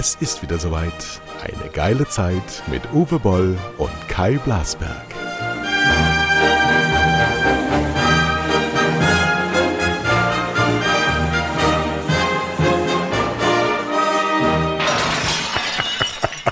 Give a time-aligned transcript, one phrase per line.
[0.00, 0.92] Es ist wieder soweit.
[1.42, 5.06] Eine geile Zeit mit Uwe Boll und Kai Blasberg.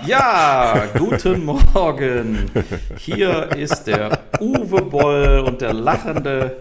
[0.04, 2.50] Ja, guten Morgen.
[2.96, 6.56] Hier ist der Uwe Boll und der lachende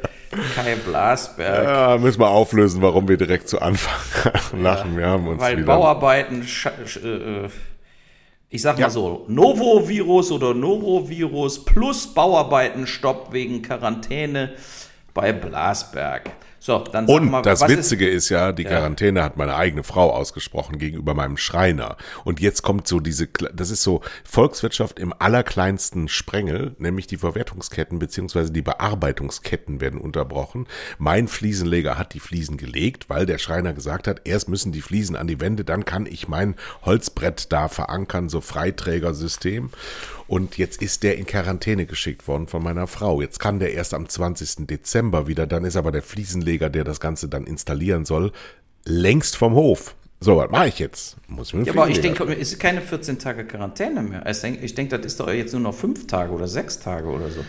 [0.55, 1.63] Kai Blasberg.
[1.63, 3.94] Ja, müssen wir auflösen, warum wir direkt zu Anfang
[4.61, 4.98] lachen.
[4.98, 7.49] Wir haben uns Weil wieder Bauarbeiten, sch- äh,
[8.49, 14.53] ich sag mal so, Novovirus oder Norovirus plus Bauarbeitenstopp wegen Quarantäne
[15.13, 16.30] bei Blasberg.
[16.65, 19.83] So, dann Und mal, das was ist- Witzige ist, ja, die Quarantäne hat meine eigene
[19.83, 21.95] Frau ausgesprochen gegenüber meinem Schreiner.
[22.23, 27.99] Und jetzt kommt so diese, das ist so Volkswirtschaft im allerkleinsten Sprengel, nämlich die Verwertungsketten
[27.99, 30.65] beziehungsweise die Bearbeitungsketten werden unterbrochen.
[30.97, 35.16] Mein Fliesenleger hat die Fliesen gelegt, weil der Schreiner gesagt hat, erst müssen die Fliesen
[35.16, 39.69] an die Wände, dann kann ich mein Holzbrett da verankern, so Freiträgersystem.
[40.28, 43.22] Und jetzt ist der in Quarantäne geschickt worden von meiner Frau.
[43.22, 44.68] Jetzt kann der erst am 20.
[44.68, 45.45] Dezember wieder.
[45.45, 48.31] Dann ist aber der Fliesenleger, der das Ganze dann installieren soll,
[48.86, 49.96] längst vom Hof.
[50.20, 51.18] So, was mache ich jetzt?
[51.28, 54.26] Muss dem Ja, aber ich denke, es ist keine 14 Tage Quarantäne mehr.
[54.26, 57.08] Ich denke, ich denke, das ist doch jetzt nur noch 5 Tage oder 6 Tage
[57.08, 57.46] oder so.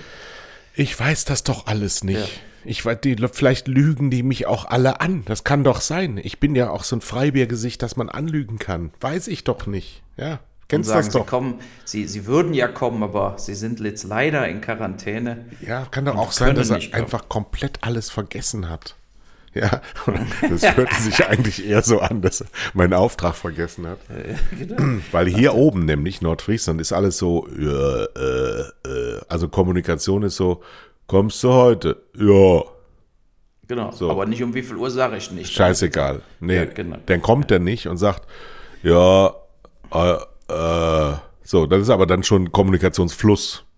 [0.75, 2.43] Ich weiß das doch alles nicht.
[2.65, 5.23] Ich weiß, die, vielleicht lügen die mich auch alle an.
[5.25, 6.21] Das kann doch sein.
[6.23, 8.91] Ich bin ja auch so ein Freibiergesicht, dass man anlügen kann.
[9.01, 10.03] Weiß ich doch nicht.
[10.17, 11.27] Ja, kennst sagen, das sie doch.
[11.27, 15.47] kommen, sie, sie würden ja kommen, aber sie sind jetzt leider in Quarantäne.
[15.67, 18.97] Ja, kann doch auch sein, dass er einfach komplett alles vergessen hat.
[19.55, 19.81] Ja,
[20.51, 23.99] das hört sich eigentlich eher so an, dass er meinen Auftrag vergessen hat.
[24.59, 25.01] Genau.
[25.13, 30.63] Weil hier oben, nämlich Nordfriesland, ist alles so, äh, äh, also Kommunikation ist so,
[31.07, 32.03] kommst du heute?
[32.19, 32.65] Ja,
[33.69, 33.91] Genau.
[33.91, 34.11] So.
[34.11, 35.53] Aber nicht um wie viel Uhr sage ich nicht.
[35.53, 36.23] scheißegal.
[36.39, 36.99] Nee, Ja, genau.
[37.07, 38.29] dann kommt er nicht und sagt,
[38.83, 39.35] ja,
[39.93, 40.17] äh,
[40.49, 43.63] äh, so, das ist aber dann schon Kommunikationsfluss.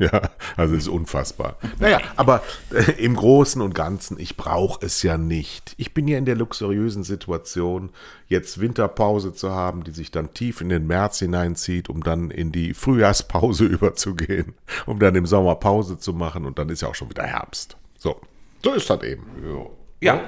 [0.00, 1.56] Ja, also ist unfassbar.
[1.80, 2.42] Naja, aber
[2.72, 5.74] äh, im Großen und Ganzen, ich brauche es ja nicht.
[5.76, 7.90] Ich bin ja in der luxuriösen Situation,
[8.28, 12.52] jetzt Winterpause zu haben, die sich dann tief in den März hineinzieht, um dann in
[12.52, 14.54] die Frühjahrspause überzugehen,
[14.86, 17.76] um dann im Sommer Pause zu machen und dann ist ja auch schon wieder Herbst.
[17.98, 18.20] So,
[18.62, 19.24] so ist das eben.
[19.44, 19.66] Ja,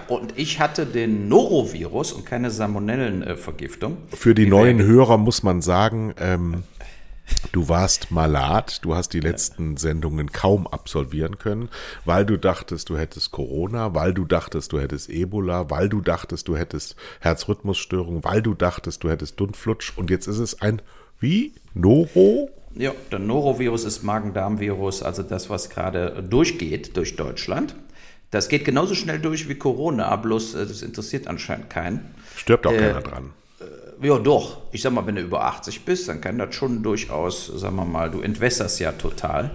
[0.08, 3.98] und ich hatte den Norovirus und keine Salmonellenvergiftung.
[4.12, 6.64] Für die neuen Hörer muss man sagen, ähm,
[7.52, 11.68] du warst malat, du hast die letzten Sendungen kaum absolvieren können,
[12.04, 16.48] weil du dachtest, du hättest Corona, weil du dachtest, du hättest Ebola, weil du dachtest,
[16.48, 20.82] du hättest Herzrhythmusstörung, weil du dachtest, du hättest Dundflutsch und jetzt ist es ein
[21.20, 21.52] wie?
[21.74, 22.50] Noro?
[22.74, 27.76] Ja, der Norovirus ist Magen-Darm-Virus, also das, was gerade durchgeht durch Deutschland.
[28.30, 32.14] Das geht genauso schnell durch wie Corona, bloß äh, das interessiert anscheinend keinen.
[32.36, 33.32] Stirbt auch keiner dran.
[34.02, 34.62] Ja, doch.
[34.72, 37.84] Ich sag mal, wenn du über 80 bist, dann kann das schon durchaus, sagen wir
[37.84, 39.50] mal, du entwässerst ja total.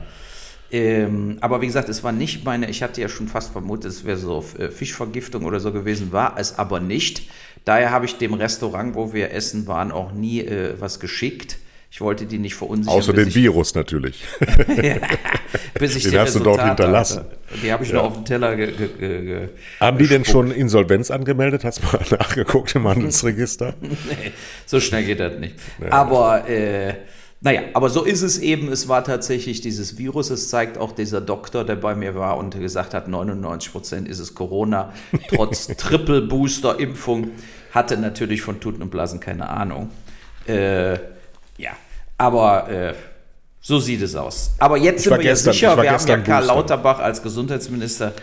[0.72, 4.04] Ähm, aber wie gesagt, es war nicht meine, ich hatte ja schon fast vermutet, es
[4.04, 7.24] wäre so äh, Fischvergiftung oder so gewesen, war es aber nicht.
[7.66, 11.58] Daher habe ich dem Restaurant, wo wir essen waren, auch nie äh, was geschickt.
[11.96, 12.94] Ich wollte die nicht verunsichern.
[13.00, 14.22] Außer dem ich- Virus natürlich.
[15.80, 17.20] bis ich Den die hast du dort hinterlassen.
[17.20, 17.38] hatte.
[17.64, 21.10] Die habe ich noch auf dem Teller ge ge ge Haben die denn schon Insolvenz
[21.10, 21.64] angemeldet?
[21.64, 23.76] Hast du mal nachgeguckt im Handelsregister?
[23.82, 24.34] Nee,
[24.66, 25.56] so schnell geht das nicht.
[25.90, 26.96] Aber äh,
[27.40, 28.68] naja, aber so ist es eben.
[28.70, 30.32] Es war tatsächlich dieses Virus.
[30.32, 34.20] Es zeigt auch dieser Doktor, der bei mir war und gesagt hat, 99 Prozent ist
[34.20, 34.92] es Corona.
[35.30, 37.32] Trotz Triple-Booster-Impfung
[37.72, 39.92] hatte natürlich von Tuten und Blasen keine Ahnung.
[40.46, 40.96] Äh,
[41.58, 41.72] ja,
[42.18, 42.94] aber äh,
[43.62, 44.52] so sieht es aus.
[44.60, 46.56] Aber jetzt sind war wir ja gestern- ich sicher, wir haben ja Karl Boostern.
[46.58, 48.14] Lauterbach als Gesundheitsminister.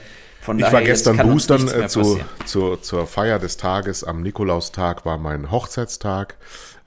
[0.40, 4.02] Von Ich war gestern boostern äh, zu, zu, zur Feier des Tages.
[4.02, 6.36] Am Nikolaustag war mein Hochzeitstag.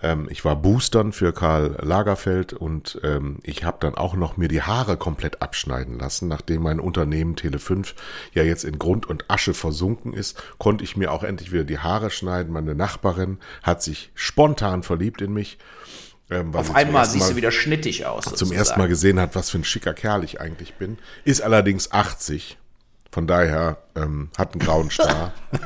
[0.03, 4.49] Ähm, ich war boostern für Karl Lagerfeld und ähm, ich habe dann auch noch mir
[4.49, 6.27] die Haare komplett abschneiden lassen.
[6.27, 7.93] Nachdem mein Unternehmen Tele5
[8.33, 11.79] ja jetzt in Grund und Asche versunken ist, konnte ich mir auch endlich wieder die
[11.79, 12.51] Haare schneiden.
[12.51, 15.57] Meine Nachbarin hat sich spontan verliebt in mich.
[16.29, 18.23] Ähm, Auf zum einmal siehst du wieder schnittig aus.
[18.25, 18.57] zum sozusagen.
[18.57, 20.97] ersten Mal gesehen hat, was für ein schicker Kerl ich eigentlich bin.
[21.23, 22.57] Ist allerdings 80.
[23.11, 25.33] Von daher ähm, hat einen grauen Star.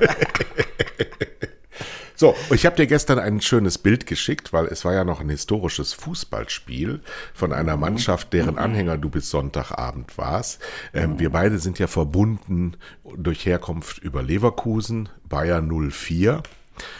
[2.16, 5.30] so, ich habe dir gestern ein schönes Bild geschickt, weil es war ja noch ein
[5.30, 7.00] historisches Fußballspiel
[7.34, 10.62] von einer Mannschaft, deren Anhänger du bis Sonntagabend warst.
[10.94, 12.76] Ähm, Wir beide sind ja verbunden
[13.16, 16.44] durch Herkunft über Leverkusen, Bayer 04.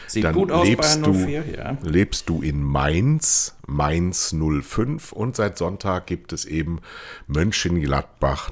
[0.06, 1.78] Sieht Dann gut aus lebst bei du, 04, ja.
[1.82, 6.80] lebst du in Mainz, Mainz 05 und seit Sonntag gibt es eben
[7.26, 8.50] Mönchengladbach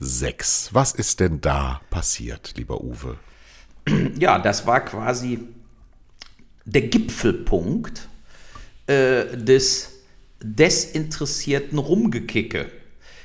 [0.00, 0.70] 06.
[0.72, 3.16] Was ist denn da passiert, lieber Uwe?
[4.18, 5.40] Ja, das war quasi
[6.66, 8.06] der Gipfelpunkt
[8.86, 10.02] äh, des
[10.42, 12.70] desinteressierten Rumgekicke.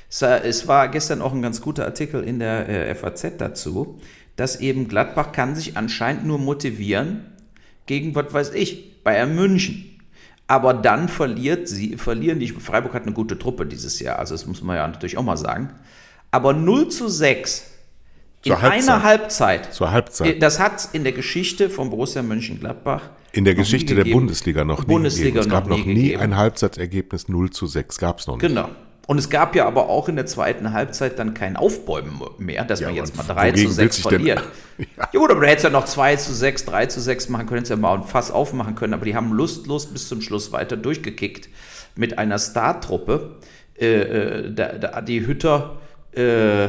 [0.08, 3.98] Es war gestern auch ein ganz guter Artikel in der äh, FAZ dazu,
[4.36, 7.26] dass eben Gladbach kann sich anscheinend nur motivieren
[7.86, 9.90] gegen, was weiß ich, Bayern München.
[10.46, 14.46] Aber dann verliert sie, verlieren die, Freiburg hat eine gute Truppe dieses Jahr, also das
[14.46, 15.70] muss man ja natürlich auch mal sagen.
[16.30, 17.70] Aber 0 zu 6
[18.44, 18.88] in Zur Halbzeit.
[18.88, 19.72] einer Halbzeit.
[19.72, 20.36] Zur Halbzeit.
[20.36, 23.02] Äh, das hat in der Geschichte von Borussia Mönchengladbach.
[23.32, 25.48] In der Geschichte der Bundesliga noch Bundesliga nie gegeben.
[25.48, 27.98] Es gab noch nie, nie ein Halbzeitergebnis 0 zu 6.
[27.98, 28.42] Gab es noch nicht.
[28.42, 28.68] Genau.
[29.06, 32.80] Und es gab ja aber auch in der zweiten Halbzeit dann kein Aufbäumen mehr, dass
[32.80, 34.42] ja, man jetzt mal 3 zu 6 verliert.
[34.78, 34.86] ja.
[35.12, 37.58] ja gut, aber du hättest ja noch 2 zu 6, 3 zu 6 machen können,
[37.58, 40.76] hättest ja mal ein Fass aufmachen können, aber die haben lustlos bis zum Schluss weiter
[40.76, 41.50] durchgekickt
[41.96, 43.36] mit einer Startruppe.
[43.78, 45.78] Äh, äh, da, da, die Hütter
[46.12, 46.68] äh,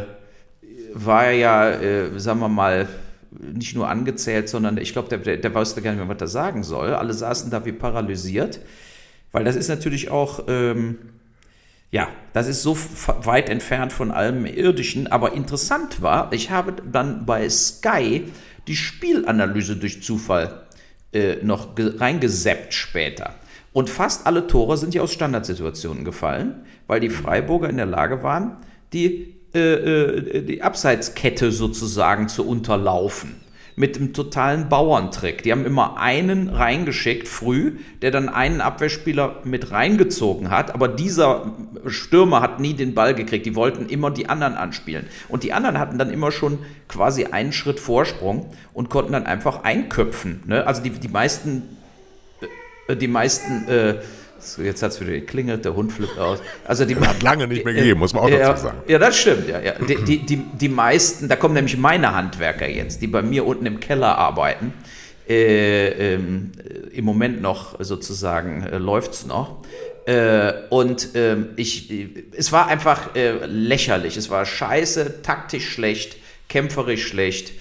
[0.93, 2.87] war ja, äh, sagen wir mal,
[3.31, 6.27] nicht nur angezählt, sondern ich glaube, der, der, der wusste gar nicht mehr, was er
[6.27, 6.93] sagen soll.
[6.93, 8.59] Alle saßen da wie paralysiert,
[9.31, 10.97] weil das ist natürlich auch, ähm,
[11.91, 12.77] ja, das ist so
[13.23, 18.25] weit entfernt von allem Irdischen, aber interessant war, ich habe dann bei Sky
[18.67, 20.65] die Spielanalyse durch Zufall
[21.13, 23.35] äh, noch reingeseppt später.
[23.71, 28.23] Und fast alle Tore sind ja aus Standardsituationen gefallen, weil die Freiburger in der Lage
[28.23, 28.57] waren,
[28.93, 33.35] die äh, äh, die Abseitskette sozusagen zu unterlaufen.
[33.77, 35.43] Mit dem totalen Bauerntrick.
[35.43, 40.73] Die haben immer einen reingeschickt früh, der dann einen Abwehrspieler mit reingezogen hat.
[40.73, 41.51] Aber dieser
[41.85, 43.45] Stürmer hat nie den Ball gekriegt.
[43.45, 45.07] Die wollten immer die anderen anspielen.
[45.27, 49.63] Und die anderen hatten dann immer schon quasi einen Schritt Vorsprung und konnten dann einfach
[49.63, 50.43] einköpfen.
[50.45, 50.65] Ne?
[50.65, 51.63] Also die, die meisten,
[52.87, 53.95] äh, die meisten äh,
[54.61, 56.39] Jetzt hat es wieder geklingelt, der Hund flippt aus.
[56.65, 58.77] Also die hat lange nicht mehr gegeben, muss man auch ja, dazu sagen.
[58.87, 59.47] Ja, das stimmt.
[59.47, 59.73] Ja, ja.
[59.73, 63.65] Die, die, die, die meisten, da kommen nämlich meine Handwerker jetzt, die bei mir unten
[63.65, 64.73] im Keller arbeiten.
[65.27, 66.51] Äh, ähm,
[66.91, 69.63] Im Moment noch sozusagen äh, läuft es noch.
[70.05, 71.91] Äh, und ähm, ich,
[72.31, 74.17] es war einfach äh, lächerlich.
[74.17, 76.17] Es war scheiße, taktisch schlecht,
[76.47, 77.53] kämpferisch schlecht.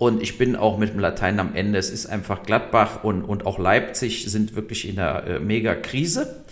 [0.00, 1.78] Und ich bin auch mit dem Latein am Ende.
[1.78, 6.42] Es ist einfach Gladbach und, und auch Leipzig sind wirklich in einer äh, Mega-Krise.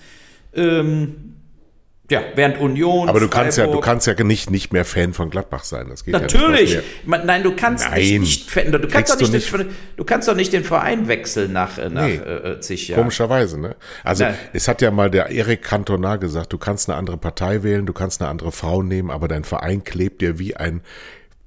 [0.55, 1.33] Ähm,
[2.11, 3.09] ja, während Union.
[3.09, 5.87] Aber du kannst ja, du kannst ja nicht, nicht mehr Fan von Gladbach sein.
[5.89, 6.75] Das geht Natürlich.
[6.75, 8.21] Ja nicht Nein, du kannst Nein.
[8.21, 11.55] nicht, Fan, du kannst doch nicht, nicht den, du kannst doch nicht den Verein wechseln
[11.55, 12.17] nach, äh, nach nee.
[12.17, 13.01] äh, zig Jahren.
[13.01, 13.77] Komischerweise, ne?
[14.05, 14.35] Also, Nein.
[14.53, 17.95] es hat ja mal der Erik Cantona gesagt, du kannst eine andere Partei wählen, du
[17.95, 20.83] kannst eine andere Frau nehmen, aber dein Verein klebt dir wie ein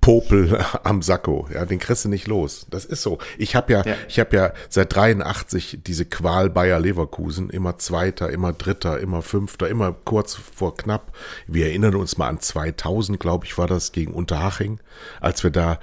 [0.01, 2.65] Popel am Sakko, ja, den kriegst du nicht los.
[2.69, 3.19] Das ist so.
[3.37, 8.31] Ich habe ja, ja, ich habe ja seit 83 diese Qual Bayer Leverkusen, immer Zweiter,
[8.31, 11.15] immer Dritter, immer Fünfter, immer kurz vor knapp.
[11.47, 14.79] Wir erinnern uns mal an 2000, glaube ich, war das gegen Unterhaching,
[15.21, 15.79] als wir da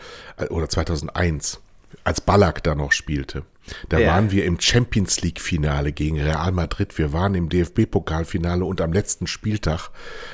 [0.50, 1.60] oder 2001,
[2.04, 3.44] als Ballack da noch spielte.
[3.88, 4.08] Da ja.
[4.08, 6.96] waren wir im Champions League Finale gegen Real Madrid.
[6.98, 9.90] Wir waren im DFB Pokalfinale und am letzten Spieltag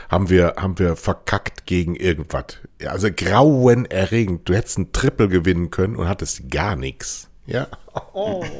[0.08, 2.58] haben wir, haben wir verkackt gegen irgendwas.
[2.86, 4.48] Also grauenerregend.
[4.48, 7.28] Du hättest ein Triple gewinnen können und hattest gar nichts.
[7.46, 7.66] Ja.
[8.12, 8.44] Oh.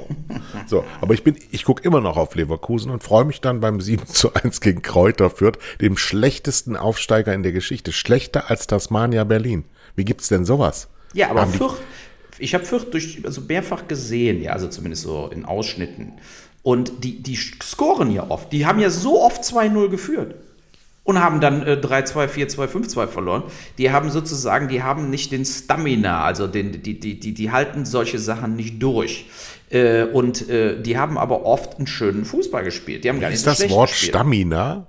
[0.67, 3.81] So, aber ich bin, ich gucke immer noch auf Leverkusen und freue mich dann beim
[3.81, 7.93] 7 zu 1 gegen Kräuter Fürth, dem schlechtesten Aufsteiger in der Geschichte.
[7.93, 9.65] Schlechter als Tasmania Berlin.
[9.95, 10.89] Wie gibt's denn sowas?
[11.13, 11.81] Ja, aber Fürth,
[12.45, 16.13] ich habe Fürth durch, also mehrfach gesehen, ja, also zumindest so in Ausschnitten.
[16.63, 18.53] Und die, die scoren ja oft.
[18.53, 20.35] Die haben ja so oft 2-0 geführt
[21.03, 23.43] und haben dann äh, 3-2, 4-2, 5-2 verloren.
[23.79, 27.85] Die haben sozusagen, die haben nicht den Stamina, also den, die, die, die, die halten
[27.85, 29.27] solche Sachen nicht durch.
[29.71, 33.05] Äh, und äh, die haben aber oft einen schönen Fußball gespielt.
[33.05, 34.15] Die haben gar nicht Ist das Wort gespielt.
[34.15, 34.87] Stamina?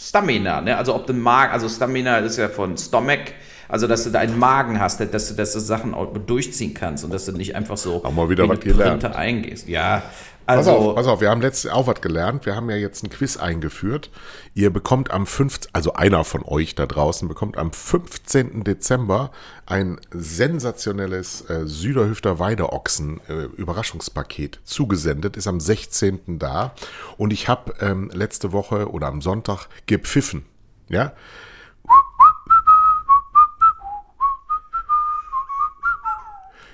[0.00, 0.76] Stamina, ne?
[0.76, 3.32] Also ob du Magen, also Stamina ist ja von Stomach,
[3.68, 7.04] also dass du da einen Magen hast, dass du, dass du Sachen auch durchziehen kannst
[7.04, 9.04] und dass du nicht einfach so Haben wir wieder was gelernt.
[9.04, 9.68] eingehst.
[9.68, 10.02] Ja,
[10.48, 12.46] also, pass auf, pass auf, wir haben letztes auch was gelernt.
[12.46, 14.10] Wir haben ja jetzt ein Quiz eingeführt.
[14.54, 18.64] Ihr bekommt am 15., also einer von euch da draußen bekommt am 15.
[18.64, 19.30] Dezember
[19.66, 26.38] ein sensationelles äh, Süderhüfter Weideochsen äh, Überraschungspaket zugesendet, ist am 16.
[26.38, 26.74] da.
[27.18, 30.46] Und ich habe ähm, letzte Woche oder am Sonntag gepfiffen.
[30.88, 31.12] Ja,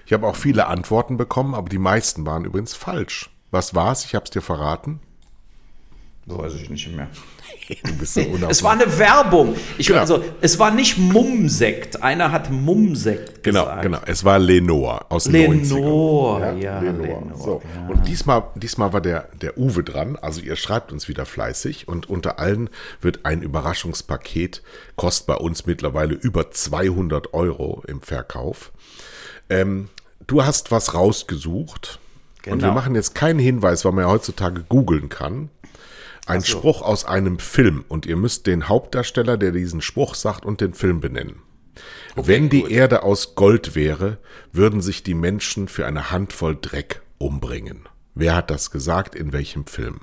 [0.06, 3.30] Ich habe auch viele Antworten bekommen, aber die meisten waren übrigens falsch.
[3.50, 4.04] Was war's?
[4.04, 5.00] Ich habe es dir verraten.
[6.26, 7.08] So weiß ich nicht mehr.
[7.84, 9.54] du bist so es war eine Werbung.
[9.76, 10.00] Ich, genau.
[10.00, 12.02] also, es war nicht Mumsekt.
[12.02, 13.82] Einer hat Mumsekt genau, gesagt.
[13.82, 14.10] Genau, genau.
[14.10, 17.06] Es war Lenore aus Lenore, ja, ja Lenore.
[17.06, 17.62] Lenore so.
[17.74, 17.88] Ja.
[17.88, 20.16] Und diesmal, diesmal war der, der Uwe dran.
[20.16, 21.88] Also ihr schreibt uns wieder fleißig.
[21.88, 22.70] Und unter allen
[23.02, 24.62] wird ein Überraschungspaket,
[24.96, 28.72] kostet bei uns mittlerweile über 200 Euro im Verkauf.
[29.50, 29.90] Ähm,
[30.26, 31.98] du hast was rausgesucht.
[32.42, 32.54] Genau.
[32.54, 32.80] Und wir genau.
[32.80, 35.48] machen jetzt keinen Hinweis, weil man ja heutzutage googeln kann.
[36.26, 36.58] Ein so.
[36.58, 40.74] Spruch aus einem Film und ihr müsst den Hauptdarsteller, der diesen Spruch sagt, und den
[40.74, 41.36] Film benennen.
[42.16, 42.70] Okay, Wenn die gut.
[42.70, 44.18] Erde aus Gold wäre,
[44.52, 47.88] würden sich die Menschen für eine Handvoll Dreck umbringen.
[48.14, 49.14] Wer hat das gesagt?
[49.14, 50.00] In welchem Film?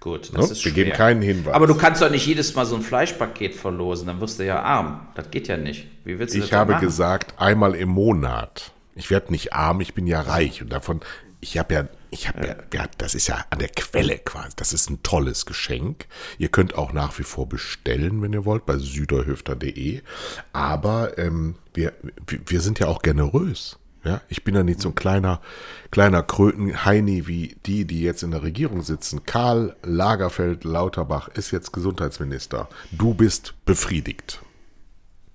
[0.00, 0.52] Gut, das no?
[0.52, 1.54] ist Wir geben keinen Hinweis.
[1.54, 4.62] Aber du kannst doch nicht jedes Mal so ein Fleischpaket verlosen, dann wirst du ja
[4.62, 5.08] arm.
[5.14, 5.86] Das geht ja nicht.
[6.04, 6.86] Wie willst du ich das habe machen?
[6.86, 8.72] gesagt, einmal im Monat.
[8.94, 11.00] Ich werde nicht arm, ich bin ja reich und davon,
[11.40, 12.56] ich habe ja, ich habe ja.
[12.74, 14.50] ja, das ist ja an der Quelle quasi.
[14.56, 16.06] Das ist ein tolles Geschenk.
[16.38, 20.02] Ihr könnt auch nach wie vor bestellen, wenn ihr wollt, bei süderhöfter.de.
[20.52, 21.92] Aber ähm, wir,
[22.26, 23.78] wir sind ja auch generös.
[24.02, 25.42] Ja, ich bin ja nicht so ein kleiner,
[25.90, 29.26] kleiner Kröten-Heini wie die, die jetzt in der Regierung sitzen.
[29.26, 32.68] Karl Lagerfeld Lauterbach ist jetzt Gesundheitsminister.
[32.92, 34.40] Du bist befriedigt.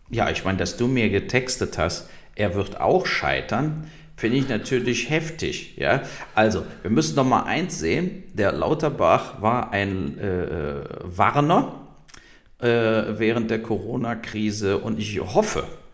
[0.09, 5.09] Ja, ich meine, dass du mir getextet hast, er wird auch scheitern, finde ich natürlich
[5.09, 5.75] heftig.
[5.77, 11.81] Ja, also wir müssen noch mal eins sehen: Der Lauterbach war ein äh, Warner
[12.59, 15.84] äh, während der Corona-Krise und ich hoffe, äh,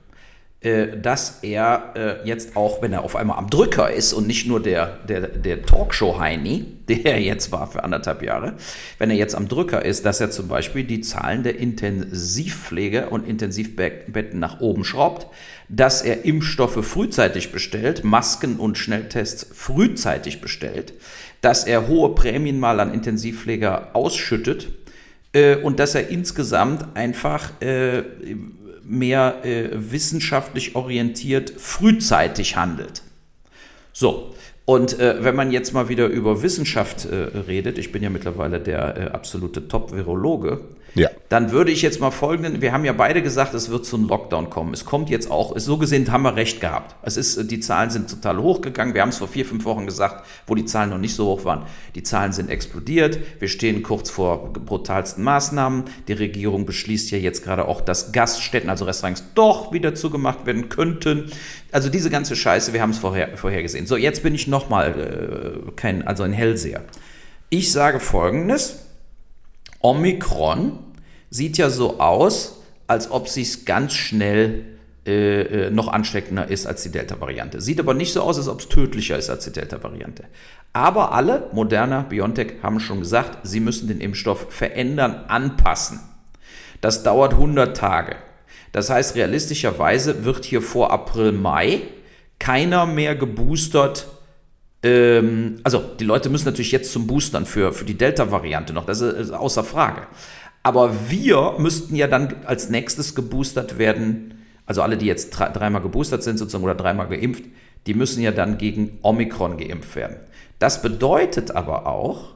[0.62, 4.62] dass er äh, jetzt auch, wenn er auf einmal am Drücker ist und nicht nur
[4.62, 8.54] der, der, der Talkshow-Heini, der er jetzt war für anderthalb Jahre,
[9.00, 13.28] wenn er jetzt am Drücker ist, dass er zum Beispiel die Zahlen der Intensivpflege und
[13.28, 15.26] Intensivbetten nach oben schraubt,
[15.68, 20.94] dass er Impfstoffe frühzeitig bestellt, Masken und Schnelltests frühzeitig bestellt,
[21.42, 24.68] dass er hohe Prämien mal an Intensivpfleger ausschüttet
[25.34, 28.04] äh, und dass er insgesamt einfach äh,
[28.84, 33.02] mehr äh, wissenschaftlich orientiert frühzeitig handelt.
[33.94, 34.34] So,
[34.66, 38.60] und äh, wenn man jetzt mal wieder über Wissenschaft äh, redet, ich bin ja mittlerweile
[38.60, 40.62] der äh, absolute Top-Virologe,
[40.96, 41.10] ja.
[41.30, 44.08] dann würde ich jetzt mal folgenden, wir haben ja beide gesagt, es wird zu einem
[44.08, 44.74] Lockdown kommen.
[44.74, 46.96] Es kommt jetzt auch, so gesehen haben wir recht gehabt.
[47.02, 48.94] Es ist, die Zahlen sind total hochgegangen.
[48.94, 51.46] Wir haben es vor vier, fünf Wochen gesagt, wo die Zahlen noch nicht so hoch
[51.46, 51.66] waren.
[51.96, 53.20] Die Zahlen sind explodiert.
[53.40, 55.86] Wir stehen kurz vor brutalsten Maßnahmen.
[56.08, 60.70] Die Regierung beschließt ja jetzt gerade auch, dass Gaststätten, also Restaurants, doch wieder zugemacht werden
[60.70, 61.32] könnten.
[61.72, 63.86] Also diese ganze Scheiße, wir haben es vorher, vorhergesehen.
[63.88, 66.82] So, jetzt bin ich nochmal äh, kein, also ein Hellseher.
[67.50, 68.91] Ich sage folgendes.
[69.82, 70.80] Omikron
[71.30, 74.66] sieht ja so aus, als ob es ganz schnell
[75.06, 77.60] äh, äh, noch ansteckender ist als die Delta-Variante.
[77.60, 80.26] Sieht aber nicht so aus, als ob es tödlicher ist als die Delta-Variante.
[80.74, 86.02] Aber alle, Moderna, BioNTech, haben schon gesagt, sie müssen den Impfstoff verändern, anpassen.
[86.82, 88.16] Das dauert 100 Tage.
[88.74, 91.82] Das heißt, realistischerweise wird hier vor April, Mai
[92.38, 94.08] keiner mehr geboostert.
[94.84, 99.02] Ähm, also, die Leute müssen natürlich jetzt zum Boostern für, für die Delta-Variante noch, das
[99.02, 100.08] ist außer Frage.
[100.64, 104.36] Aber wir müssten ja dann als nächstes geboostert werden,
[104.66, 107.44] also alle, die jetzt dreimal geboostert sind sozusagen oder dreimal geimpft,
[107.88, 110.18] die müssen ja dann gegen Omikron geimpft werden.
[110.60, 112.36] Das bedeutet aber auch,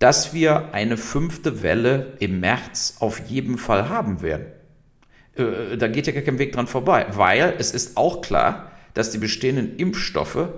[0.00, 4.46] dass wir eine fünfte Welle im März auf jeden Fall haben werden.
[5.36, 9.12] Äh, da geht ja gar kein Weg dran vorbei, weil es ist auch klar, dass
[9.12, 10.48] die bestehenden Impfstoffe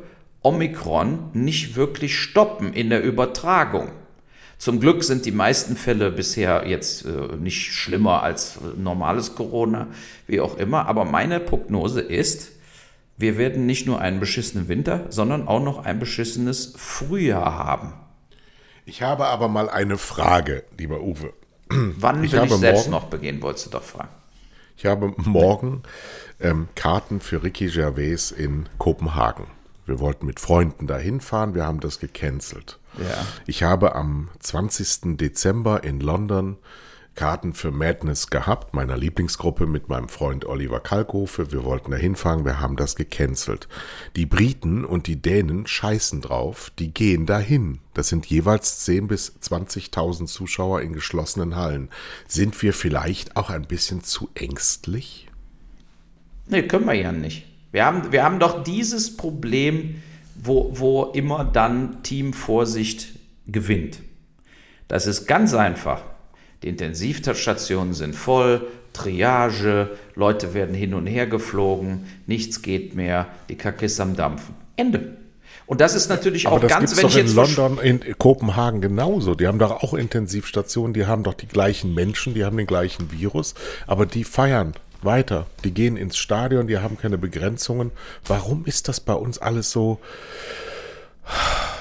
[0.44, 3.90] Omikron nicht wirklich stoppen in der Übertragung.
[4.58, 9.88] Zum Glück sind die meisten Fälle bisher jetzt äh, nicht schlimmer als normales Corona,
[10.26, 10.86] wie auch immer.
[10.86, 12.52] Aber meine Prognose ist,
[13.16, 17.94] wir werden nicht nur einen beschissenen Winter, sondern auch noch ein beschissenes Frühjahr haben.
[18.86, 21.32] Ich habe aber mal eine Frage, lieber Uwe.
[21.68, 24.10] Wann ich will ich selbst morgen, noch begehen, wolltest du doch fragen.
[24.76, 25.82] Ich habe morgen
[26.40, 29.46] ähm, Karten für Ricky Gervais in Kopenhagen.
[29.86, 32.78] Wir wollten mit Freunden dahin fahren, wir haben das gecancelt.
[32.98, 33.26] Ja.
[33.46, 35.16] Ich habe am 20.
[35.16, 36.56] Dezember in London
[37.14, 41.52] Karten für Madness gehabt, meiner Lieblingsgruppe mit meinem Freund Oliver Kalkofe.
[41.52, 43.68] Wir wollten da hinfahren, wir haben das gecancelt.
[44.16, 47.80] Die Briten und die Dänen scheißen drauf, die gehen dahin.
[47.94, 51.88] Das sind jeweils 10 bis 20.000 Zuschauer in geschlossenen Hallen.
[52.26, 55.28] Sind wir vielleicht auch ein bisschen zu ängstlich?
[56.46, 57.46] Nee, können wir ja nicht.
[57.74, 60.00] Wir haben, wir haben doch dieses Problem,
[60.36, 63.08] wo, wo immer dann Team Vorsicht
[63.48, 63.98] gewinnt.
[64.86, 66.02] Das ist ganz einfach.
[66.62, 73.56] Die Intensivstationen sind voll, Triage, Leute werden hin und her geflogen, nichts geht mehr, die
[73.56, 74.54] Kacke ist am Dampfen.
[74.76, 75.16] Ende.
[75.66, 79.34] Und das ist natürlich aber auch das ganz, wenn doch in London, in Kopenhagen genauso.
[79.34, 83.10] Die haben doch auch Intensivstationen, die haben doch die gleichen Menschen, die haben den gleichen
[83.10, 83.56] Virus,
[83.88, 84.74] aber die feiern
[85.04, 85.46] weiter.
[85.64, 87.90] Die gehen ins Stadion, die haben keine Begrenzungen.
[88.26, 90.00] Warum ist das bei uns alles so?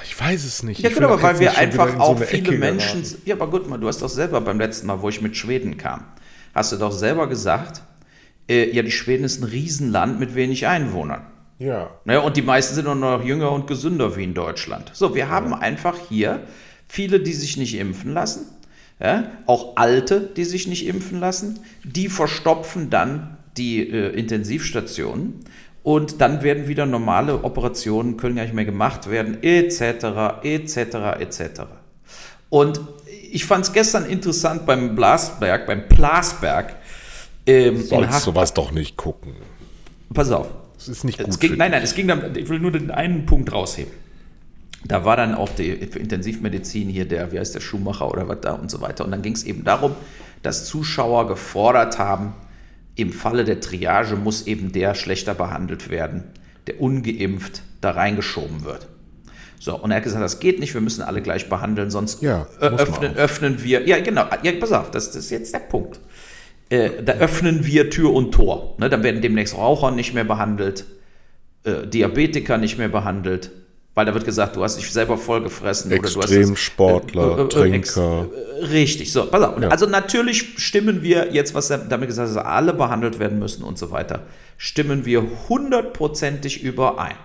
[0.03, 0.82] Ich weiß es nicht.
[0.82, 3.01] Ja, genau, weil wir einfach auch so viele Ecke Menschen.
[3.01, 3.22] Geraten.
[3.25, 6.06] Ja, aber gut, du hast doch selber beim letzten Mal, wo ich mit Schweden kam,
[6.53, 7.82] hast du doch selber gesagt,
[8.48, 11.25] äh, ja, die Schweden ist ein Riesenland mit wenig Einwohnern.
[11.60, 11.92] Ja.
[12.06, 14.92] Naja, und die meisten sind noch jünger und gesünder wie in Deutschland.
[14.94, 15.60] So, wir haben ja.
[15.60, 16.42] einfach hier
[16.88, 18.48] viele, die sich nicht impfen lassen.
[19.00, 25.41] Ja, auch Alte, die sich nicht impfen lassen, die verstopfen dann die äh, Intensivstationen
[25.83, 30.77] und dann werden wieder normale Operationen, können gar nicht mehr gemacht werden, etc., etc.,
[31.19, 31.62] etc.
[32.50, 32.79] Und
[33.31, 36.75] ich fand es gestern interessant beim Blasberg, beim Plasberg.
[37.45, 39.33] Ähm, Sollst sowas doch nicht gucken.
[40.13, 40.47] Pass auf.
[40.77, 41.39] Es ist nicht gut.
[41.39, 43.91] Ging, nein, nein, es ging dann, ich will nur den einen Punkt rausheben.
[44.86, 48.54] Da war dann auch die Intensivmedizin hier, der, wie heißt der Schuhmacher oder was da
[48.54, 49.06] und so weiter.
[49.06, 49.96] Und dann ging es eben darum,
[50.42, 52.34] dass Zuschauer gefordert haben,
[52.96, 56.25] im Falle der Triage muss eben der schlechter behandelt werden,
[56.68, 58.88] der ungeimpft da reingeschoben wird.
[59.60, 62.46] So, und er hat gesagt, das geht nicht, wir müssen alle gleich behandeln, sonst ja,
[62.60, 63.88] öffnen, öffnen wir.
[63.88, 66.02] Ja, genau, ja, pass auf, das, das ist jetzt der Punkt.
[66.70, 68.75] Äh, da öffnen wir Tür und Tor.
[68.78, 70.86] Ne, dann werden demnächst Raucher nicht mehr behandelt,
[71.63, 73.52] äh, Diabetiker nicht mehr behandelt,
[73.95, 75.91] weil da wird gesagt, du hast dich selber vollgefressen.
[75.91, 78.27] Extremsportler, äh, äh, Trinker.
[78.59, 79.62] Äh, richtig, so, pass auf.
[79.62, 79.69] Ja.
[79.69, 83.77] Also natürlich stimmen wir jetzt, was damit gesagt ist, dass alle behandelt werden müssen und
[83.77, 84.25] so weiter,
[84.57, 87.15] stimmen wir hundertprozentig überein.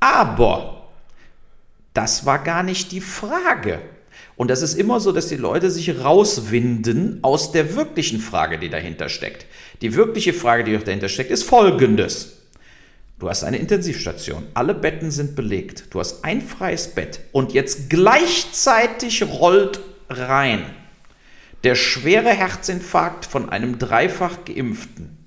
[0.00, 0.88] Aber
[1.94, 3.78] das war gar nicht die Frage.
[4.36, 8.68] Und das ist immer so, dass die Leute sich rauswinden aus der wirklichen Frage, die
[8.68, 9.46] dahinter steckt.
[9.80, 12.35] Die wirkliche Frage, die dahinter steckt, ist folgendes.
[13.18, 17.88] Du hast eine Intensivstation, alle Betten sind belegt, du hast ein freies Bett und jetzt
[17.88, 19.80] gleichzeitig rollt
[20.10, 20.66] rein
[21.66, 25.26] der schwere Herzinfarkt von einem dreifach geimpften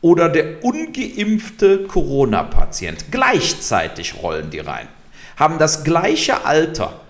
[0.00, 3.06] oder der ungeimpfte Corona-Patient.
[3.10, 4.88] Gleichzeitig rollen die rein,
[5.36, 7.00] haben das gleiche Alter.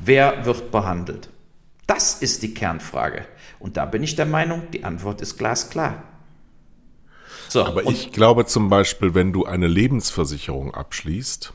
[0.00, 1.28] Wer wird behandelt?
[1.86, 3.26] Das ist die Kernfrage.
[3.60, 6.02] Und da bin ich der Meinung, die Antwort ist glasklar.
[7.50, 11.52] So, Aber ich glaube zum Beispiel, wenn du eine Lebensversicherung abschließt,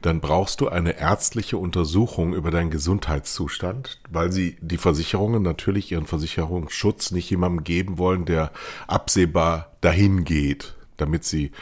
[0.00, 6.06] dann brauchst du eine ärztliche Untersuchung über deinen Gesundheitszustand, weil sie die Versicherungen natürlich ihren
[6.06, 8.50] Versicherungsschutz nicht jemandem geben wollen, der
[8.86, 11.52] absehbar dahin geht, damit sie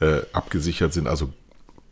[0.00, 1.32] äh, abgesichert sind, also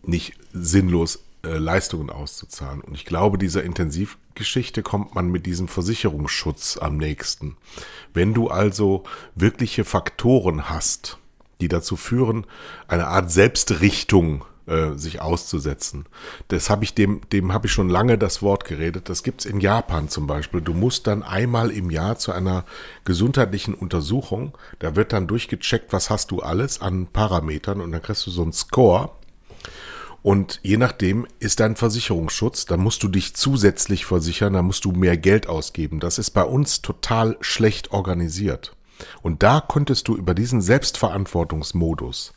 [0.02, 2.82] nicht sinnlos äh, Leistungen auszuzahlen.
[2.82, 7.56] Und ich glaube, dieser Intensivgeschichte kommt man mit diesem Versicherungsschutz am nächsten.
[8.12, 11.18] Wenn du also wirkliche Faktoren hast,
[11.62, 12.46] die dazu führen,
[12.88, 16.06] eine Art Selbstrichtung äh, sich auszusetzen.
[16.48, 19.08] Das habe ich dem, dem habe ich schon lange das Wort geredet.
[19.08, 20.60] Das gibt's in Japan zum Beispiel.
[20.60, 22.64] Du musst dann einmal im Jahr zu einer
[23.04, 24.58] gesundheitlichen Untersuchung.
[24.78, 28.42] Da wird dann durchgecheckt, was hast du alles an Parametern und dann kriegst du so
[28.42, 29.10] einen Score.
[30.22, 34.92] Und je nachdem ist dein Versicherungsschutz, da musst du dich zusätzlich versichern, da musst du
[34.92, 35.98] mehr Geld ausgeben.
[35.98, 38.76] Das ist bei uns total schlecht organisiert.
[39.22, 42.32] Und da könntest du über diesen Selbstverantwortungsmodus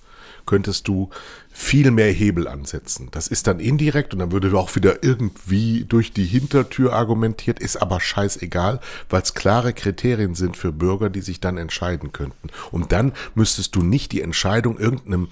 [0.46, 1.10] könntest du
[1.52, 3.10] viel mehr Hebel ansetzen.
[3.12, 7.78] Das ist dann indirekt und dann würde auch wieder irgendwie durch die Hintertür argumentiert, ist
[7.78, 12.50] aber scheißegal, weil es klare Kriterien sind für Bürger, die sich dann entscheiden könnten.
[12.72, 15.30] Und dann müsstest du nicht die Entscheidung irgendeinem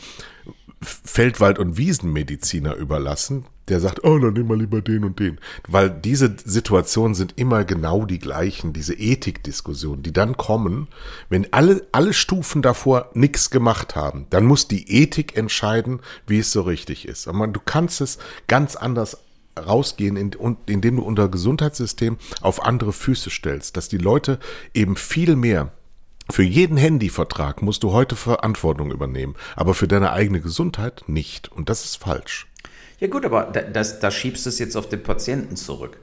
[0.84, 5.40] Feldwald- und Wiesenmediziner überlassen, der sagt, oh, dann nehmen wir lieber den und den.
[5.68, 10.88] Weil diese Situationen sind immer genau die gleichen, diese Ethikdiskussionen, die dann kommen,
[11.30, 16.52] wenn alle, alle Stufen davor nichts gemacht haben, dann muss die Ethik entscheiden, wie es
[16.52, 17.28] so richtig ist.
[17.28, 18.18] Aber du kannst es
[18.48, 19.18] ganz anders
[19.58, 24.40] rausgehen, indem du unser Gesundheitssystem auf andere Füße stellst, dass die Leute
[24.74, 25.72] eben viel mehr
[26.32, 31.52] für jeden Handyvertrag musst du heute Verantwortung übernehmen, aber für deine eigene Gesundheit nicht.
[31.52, 32.48] Und das ist falsch.
[33.00, 35.98] Ja gut, aber da, das, da schiebst du es jetzt auf den Patienten zurück.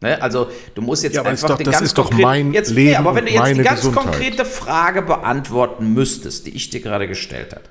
[0.00, 0.20] Ne?
[0.22, 2.96] Also du musst jetzt ja, einfach doch, den das ist doch mein jetzt, Leben nee,
[2.96, 4.04] aber wenn du jetzt die ganz Gesundheit.
[4.04, 7.64] konkrete Frage beantworten müsstest, die ich dir gerade gestellt habe,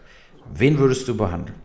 [0.53, 1.57] wen würdest du behandeln?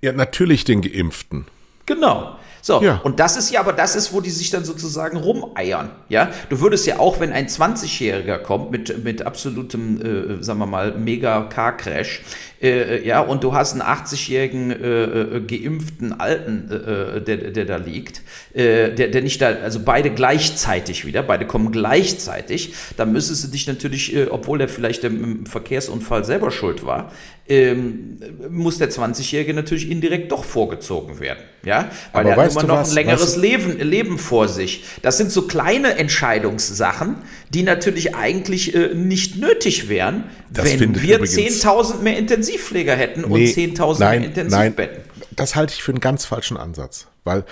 [0.00, 1.46] Ja, natürlich den Geimpften.
[1.86, 2.38] Genau.
[2.64, 3.00] So, ja.
[3.02, 5.90] und das ist ja, aber das ist, wo die sich dann sozusagen rumeiern.
[6.08, 10.66] Ja, du würdest ja auch, wenn ein 20-Jähriger kommt mit, mit absolutem, äh, sagen wir
[10.66, 12.22] mal, mega Car-Crash,
[12.62, 17.76] äh, ja, und du hast einen 80-jährigen äh, äh, geimpften Alten, äh, der, der da
[17.76, 18.22] liegt,
[18.54, 23.48] äh, der, der nicht da, also beide gleichzeitig wieder, beide kommen gleichzeitig, dann müsstest du
[23.48, 27.10] dich natürlich, äh, obwohl der vielleicht im Verkehrsunfall selber schuld war,
[27.52, 28.18] ähm,
[28.50, 31.40] muss der 20-Jährige natürlich indirekt doch vorgezogen werden.
[31.64, 34.84] Ja, weil Aber er hat immer noch was, ein längeres Leben, Leben vor sich.
[35.02, 37.16] Das sind so kleine Entscheidungssachen,
[37.50, 43.26] die natürlich eigentlich äh, nicht nötig wären, das wenn wir 10.000 mehr Intensivpfleger hätten nee,
[43.26, 44.96] und 10.000 mehr Intensivbetten.
[44.96, 47.44] Nein, das halte ich für einen ganz falschen Ansatz, weil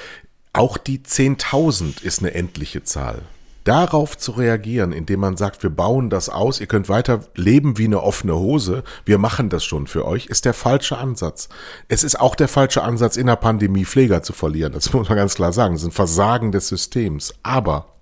[0.53, 3.23] auch die 10.000 ist eine endliche Zahl.
[3.64, 7.85] Darauf zu reagieren, indem man sagt, wir bauen das aus, ihr könnt weiter leben wie
[7.85, 11.49] eine offene Hose, wir machen das schon für euch, ist der falsche Ansatz.
[11.88, 14.73] Es ist auch der falsche Ansatz, in der Pandemie Pfleger zu verlieren.
[14.73, 15.75] Das muss man ganz klar sagen.
[15.75, 17.35] Das ist ein Versagen des Systems.
[17.42, 17.94] Aber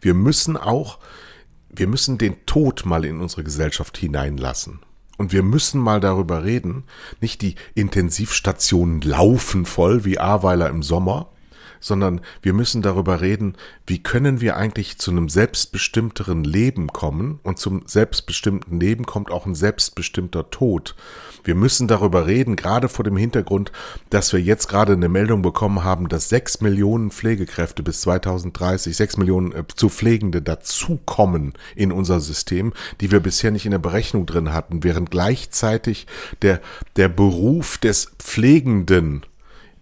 [0.00, 0.98] wir müssen auch,
[1.68, 4.80] wir müssen den Tod mal in unsere Gesellschaft hineinlassen.
[5.18, 6.84] Und wir müssen mal darüber reden,
[7.20, 11.30] nicht die Intensivstationen laufen voll wie Ahrweiler im Sommer,
[11.80, 17.58] sondern wir müssen darüber reden, wie können wir eigentlich zu einem selbstbestimmteren Leben kommen und
[17.58, 20.94] zum selbstbestimmten Leben kommt auch ein selbstbestimmter Tod.
[21.46, 23.70] Wir müssen darüber reden, gerade vor dem Hintergrund,
[24.10, 29.16] dass wir jetzt gerade eine Meldung bekommen haben, dass sechs Millionen Pflegekräfte bis 2030, sechs
[29.16, 34.26] Millionen äh, zu Pflegende dazukommen in unser System, die wir bisher nicht in der Berechnung
[34.26, 36.08] drin hatten, während gleichzeitig
[36.42, 36.60] der,
[36.96, 39.24] der Beruf des Pflegenden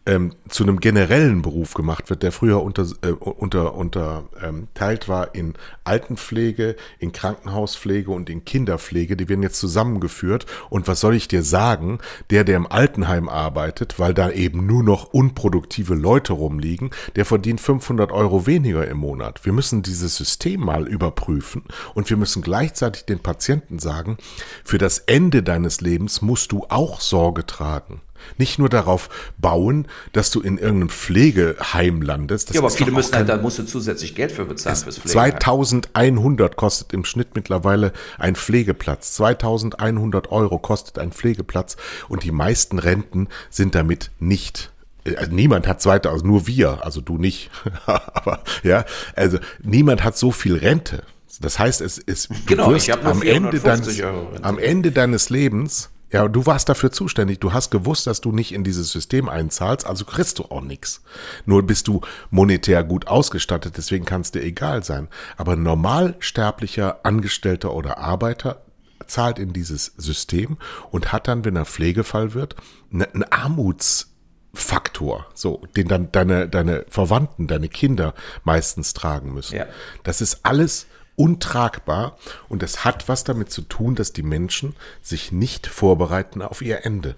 [0.07, 4.69] ähm, zu einem generellen Beruf gemacht wird, der früher unter, äh, unter, unter ähm,
[5.07, 10.47] war in Altenpflege, in Krankenhauspflege und in Kinderpflege, die werden jetzt zusammengeführt.
[10.69, 11.99] Und was soll ich dir sagen?
[12.31, 17.61] Der, der im Altenheim arbeitet, weil da eben nur noch unproduktive Leute rumliegen, der verdient
[17.61, 19.45] 500 Euro weniger im Monat.
[19.45, 21.64] Wir müssen dieses System mal überprüfen
[21.95, 24.19] und wir müssen gleichzeitig den Patienten sagen,
[24.64, 28.03] für das Ende deines Lebens musst du auch Sorge tragen.
[28.39, 29.09] Nicht nur darauf
[29.39, 32.51] bauen, dass du in irgendeinem Pflegeheim landest.
[32.51, 35.41] Das ja, aber viele müssen halt, da musst du zusätzlich Geld für bezahlen fürs Pflegeheim.
[35.41, 39.13] 2100 kostet im Schnitt mittlerweile ein Pflegeplatz.
[39.15, 41.77] 2100 Euro kostet ein Pflegeplatz
[42.09, 44.71] und die meisten Renten sind damit nicht
[45.05, 47.51] äh, niemand hat 2000, nur wir, also du nicht,
[47.87, 48.85] aber ja,
[49.15, 51.03] also niemand hat so viel Rente.
[51.41, 54.01] Das heißt, es ist genau, am Ende deines,
[54.43, 57.40] am Ende deines Lebens ja, du warst dafür zuständig.
[57.40, 61.03] Du hast gewusst, dass du nicht in dieses System einzahlst, also kriegst du auch nichts.
[61.44, 65.09] Nur bist du monetär gut ausgestattet, deswegen kann es dir egal sein.
[65.37, 68.62] Aber ein normalsterblicher Angestellter oder Arbeiter
[69.09, 70.57] zahlt in dieses System
[70.92, 72.55] und hat dann, wenn er Pflegefall wird,
[72.90, 79.57] ne, einen Armutsfaktor, so, den dann deine, deine Verwandten, deine Kinder meistens tragen müssen.
[79.57, 79.66] Ja.
[80.05, 82.16] Das ist alles untragbar
[82.48, 86.85] und es hat was damit zu tun, dass die Menschen sich nicht vorbereiten auf ihr
[86.85, 87.14] Ende.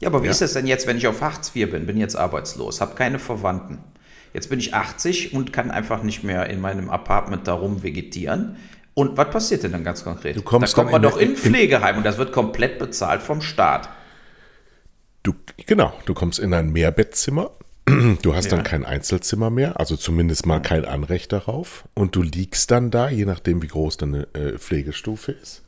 [0.00, 0.30] Ja, aber wie ja?
[0.30, 3.18] ist es denn jetzt, wenn ich auf Hartz IV bin, bin jetzt arbeitslos, habe keine
[3.18, 3.78] Verwandten.
[4.32, 8.56] Jetzt bin ich 80 und kann einfach nicht mehr in meinem Apartment darum vegetieren.
[8.94, 10.36] Und was passiert denn dann ganz konkret?
[10.36, 13.22] Du kommst da kommt man in doch in ein Pflegeheim und das wird komplett bezahlt
[13.22, 13.88] vom Staat.
[15.22, 15.34] Du,
[15.66, 17.50] genau, du kommst in ein Mehrbettzimmer
[18.22, 18.50] Du hast ja.
[18.52, 21.84] dann kein Einzelzimmer mehr, also zumindest mal kein Anrecht darauf.
[21.94, 25.62] Und du liegst dann da, je nachdem wie groß deine äh, Pflegestufe ist,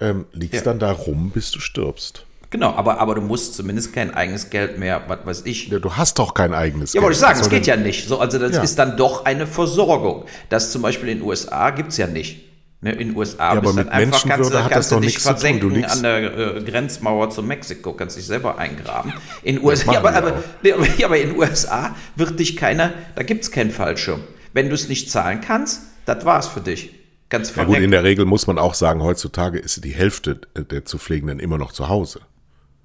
[0.00, 0.62] ähm, liegst ja.
[0.62, 2.26] dann da rum, bis du stirbst.
[2.50, 5.68] Genau, aber, aber du musst zumindest kein eigenes Geld mehr, was weiß ich.
[5.68, 7.02] Ja, du hast doch kein eigenes ja, Geld.
[7.02, 8.08] Ja, wollte ich sagen, es geht ja nicht.
[8.08, 8.62] So, also das ja.
[8.62, 10.24] ist dann doch eine Versorgung.
[10.48, 12.45] Das zum Beispiel in den USA gibt es ja nicht.
[12.86, 15.74] Ne, in den USA ja, aber mit einfach, kannst, hat kannst das du dich versenken
[15.74, 19.12] du an der äh, Grenzmauer zu Mexiko, kannst dich selber eingraben.
[19.42, 23.50] In USA, ja, aber, aber, ja, aber in USA wird dich keiner, da gibt es
[23.50, 24.20] keinen Fallschirm.
[24.52, 26.94] Wenn du es nicht zahlen kannst, das war's für dich.
[27.28, 27.56] Ganz.
[27.56, 30.98] Ja gut, in der Regel muss man auch sagen, heutzutage ist die Hälfte der zu
[30.98, 32.20] Pflegenden immer noch zu Hause.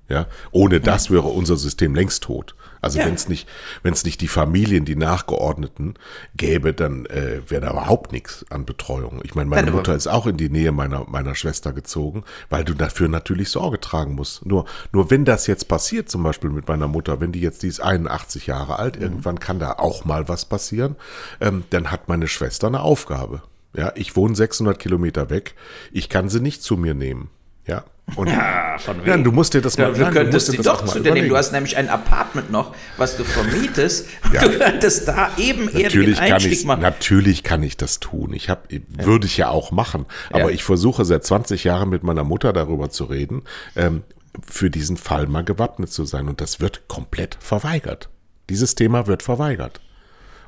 [0.10, 2.56] Ja, ohne das wäre unser System längst tot.
[2.82, 3.06] Also ja.
[3.06, 3.48] wenn es nicht,
[3.84, 5.94] wenn es nicht die Familien, die Nachgeordneten
[6.36, 9.22] gäbe, dann äh, wäre da überhaupt nichts an Betreuung.
[9.24, 12.74] Ich meine, meine Mutter ist auch in die Nähe meiner meiner Schwester gezogen, weil du
[12.74, 14.46] dafür natürlich Sorge tragen musst.
[14.46, 17.68] Nur nur wenn das jetzt passiert, zum Beispiel mit meiner Mutter, wenn die jetzt die
[17.68, 19.04] ist 81 Jahre alt, mhm.
[19.04, 20.96] irgendwann kann da auch mal was passieren,
[21.40, 23.44] ähm, dann hat meine Schwester eine Aufgabe.
[23.76, 25.56] Ja, ich wohne 600 Kilometer weg,
[25.92, 27.30] ich kann sie nicht zu mir nehmen.
[27.68, 27.84] Ja,
[28.16, 29.08] und ja, von wegen.
[29.08, 31.30] Ja, du musst dir das mal, ja, du könntest du die doch zu dir nehmen.
[31.30, 34.08] Du hast nämlich ein Apartment noch, was du vermietest.
[34.34, 34.48] Ja.
[34.48, 36.82] Du könntest da eben natürlich eher den Einstieg kann machen.
[36.82, 38.32] Natürlich kann ich das tun.
[38.34, 38.80] Ich habe, ja.
[39.06, 40.06] würde ich ja auch machen.
[40.30, 43.42] Aber ich versuche seit 20 Jahren mit meiner Mutter darüber zu reden,
[43.76, 44.04] ähm,
[44.48, 46.30] für diesen Fall mal gewappnet zu sein.
[46.30, 48.08] Und das wird komplett verweigert.
[48.50, 49.82] Dieses Thema wird verweigert.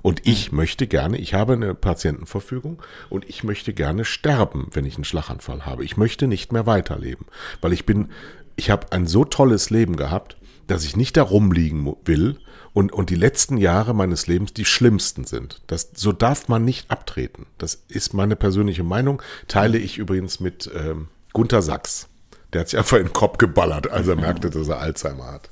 [0.03, 4.95] Und ich möchte gerne, ich habe eine Patientenverfügung und ich möchte gerne sterben, wenn ich
[4.95, 5.85] einen Schlaganfall habe.
[5.85, 7.25] Ich möchte nicht mehr weiterleben,
[7.61, 8.09] weil ich bin,
[8.57, 10.35] ich habe ein so tolles Leben gehabt,
[10.67, 12.37] dass ich nicht da rumliegen will
[12.73, 15.61] und, und die letzten Jahre meines Lebens die schlimmsten sind.
[15.67, 17.45] Das, so darf man nicht abtreten.
[17.57, 22.09] Das ist meine persönliche Meinung, teile ich übrigens mit ähm, Gunther Sachs.
[22.51, 25.49] Der hat sich einfach in den Kopf geballert, als er merkte, dass er Alzheimer hat.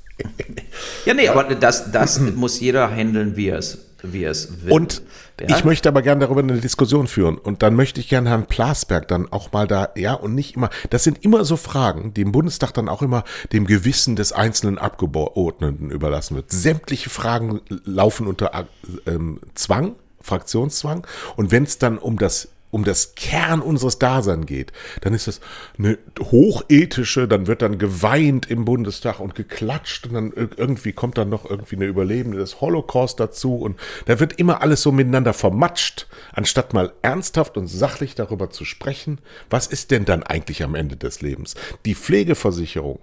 [1.06, 4.72] ja, nee, aber das, das muss jeder handeln, wie er es wie es will.
[4.72, 5.02] Und
[5.40, 5.56] ja?
[5.56, 7.38] ich möchte aber gerne darüber eine Diskussion führen.
[7.38, 10.70] Und dann möchte ich gerne Herrn Plasberg dann auch mal da, ja, und nicht immer,
[10.90, 14.78] das sind immer so Fragen, die im Bundestag dann auch immer dem Gewissen des einzelnen
[14.78, 16.50] Abgeordneten überlassen wird.
[16.50, 18.66] Sämtliche Fragen laufen unter
[19.06, 21.06] ähm, Zwang Fraktionszwang.
[21.36, 25.40] Und wenn es dann um das um das Kern unseres Daseins geht, dann ist das
[25.78, 31.28] eine hochethische, dann wird dann geweint im Bundestag und geklatscht und dann irgendwie kommt dann
[31.28, 36.08] noch irgendwie eine Überlebende des Holocaust dazu und da wird immer alles so miteinander vermatscht,
[36.32, 40.96] anstatt mal ernsthaft und sachlich darüber zu sprechen, was ist denn dann eigentlich am Ende
[40.96, 41.54] des Lebens?
[41.84, 43.00] Die Pflegeversicherung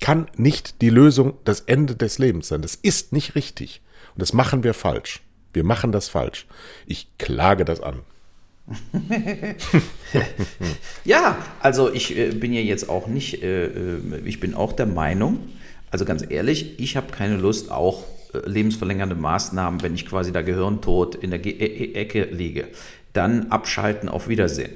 [0.00, 2.62] kann nicht die Lösung, das Ende des Lebens sein.
[2.62, 3.82] Das ist nicht richtig.
[4.14, 5.20] Und das machen wir falsch.
[5.52, 6.46] Wir machen das falsch.
[6.86, 8.00] Ich klage das an.
[11.04, 14.86] ja, also ich äh, bin ja jetzt auch nicht, äh, äh, ich bin auch der
[14.86, 15.38] Meinung,
[15.90, 20.42] also ganz ehrlich, ich habe keine Lust, auch äh, lebensverlängernde Maßnahmen, wenn ich quasi da
[20.42, 22.68] gehirntot in der Ge e e Ecke liege,
[23.12, 24.72] dann abschalten, auf Wiedersehen.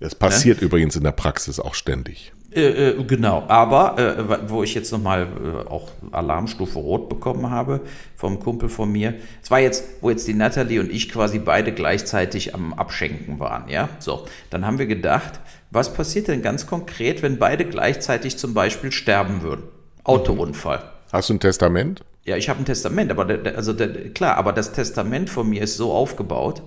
[0.00, 0.66] Das passiert ne?
[0.66, 2.32] übrigens in der Praxis auch ständig.
[2.56, 7.80] Äh, äh, genau, aber äh, wo ich jetzt nochmal äh, auch Alarmstufe Rot bekommen habe
[8.14, 11.72] vom Kumpel von mir, es war jetzt, wo jetzt die Natalie und ich quasi beide
[11.72, 17.22] gleichzeitig am Abschenken waren, ja, so, dann haben wir gedacht, was passiert denn ganz konkret,
[17.22, 19.64] wenn beide gleichzeitig zum Beispiel sterben würden?
[20.04, 20.82] Autounfall.
[21.12, 22.04] Hast du ein Testament?
[22.24, 25.62] Ja, ich habe ein Testament, aber der, also der, klar, aber das Testament von mir
[25.62, 26.62] ist so aufgebaut,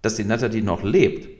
[0.00, 1.35] dass die Natalie noch lebt.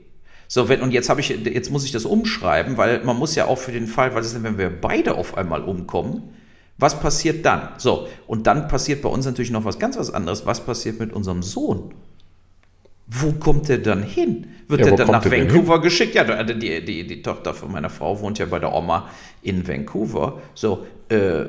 [0.47, 3.45] So, wenn, und jetzt habe ich, jetzt muss ich das umschreiben, weil man muss ja
[3.45, 6.23] auch für den Fall, was ist denn, wenn wir beide auf einmal umkommen,
[6.77, 7.69] was passiert dann?
[7.77, 10.45] So, und dann passiert bei uns natürlich noch was ganz was anderes.
[10.45, 11.93] Was passiert mit unserem Sohn?
[13.07, 14.47] Wo kommt der dann hin?
[14.67, 16.13] Wird ja, der dann nach Vancouver geschickt?
[16.13, 19.09] Ja, die, die, die Tochter von meiner Frau wohnt ja bei der Oma
[19.41, 20.41] in Vancouver.
[20.53, 21.47] So, äh,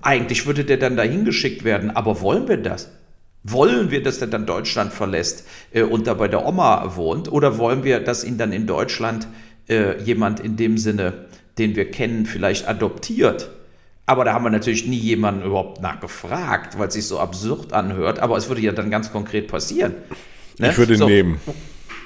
[0.00, 2.90] eigentlich würde der dann dahin geschickt werden, aber wollen wir das?
[3.44, 7.30] Wollen wir, dass er dann Deutschland verlässt äh, und da bei der Oma wohnt?
[7.30, 9.28] Oder wollen wir, dass ihn dann in Deutschland
[9.68, 11.26] äh, jemand in dem Sinne,
[11.58, 13.50] den wir kennen, vielleicht adoptiert?
[14.06, 18.18] Aber da haben wir natürlich nie jemanden überhaupt nachgefragt, weil es sich so absurd anhört.
[18.18, 19.94] Aber es würde ja dann ganz konkret passieren.
[20.58, 20.70] Ne?
[20.70, 21.06] Ich würde ihn so.
[21.06, 21.40] nehmen.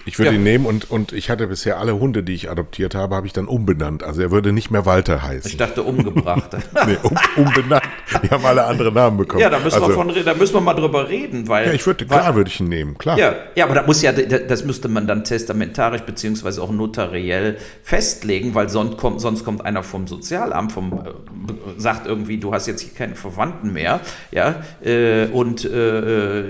[0.08, 0.36] Ich würde ja.
[0.36, 3.34] ihn nehmen und, und ich hatte bisher alle Hunde, die ich adoptiert habe, habe ich
[3.34, 4.02] dann umbenannt.
[4.02, 5.50] Also er würde nicht mehr Walter heißen.
[5.50, 6.56] Ich dachte umgebracht.
[6.86, 7.82] nee, um, umbenannt.
[8.22, 9.42] Die haben alle andere Namen bekommen.
[9.42, 11.66] Ja, da müssen, also, wir, von, da müssen wir mal drüber reden, weil.
[11.66, 13.18] Ja, ich würde, klar würde ich ihn nehmen, klar.
[13.18, 18.54] Ja, ja, aber da muss ja, das müsste man dann testamentarisch beziehungsweise auch notariell festlegen,
[18.54, 21.10] weil sonst kommt, sonst kommt einer vom Sozialamt, vom, äh,
[21.76, 26.44] sagt irgendwie, du hast jetzt hier keine Verwandten mehr, ja, äh, und äh,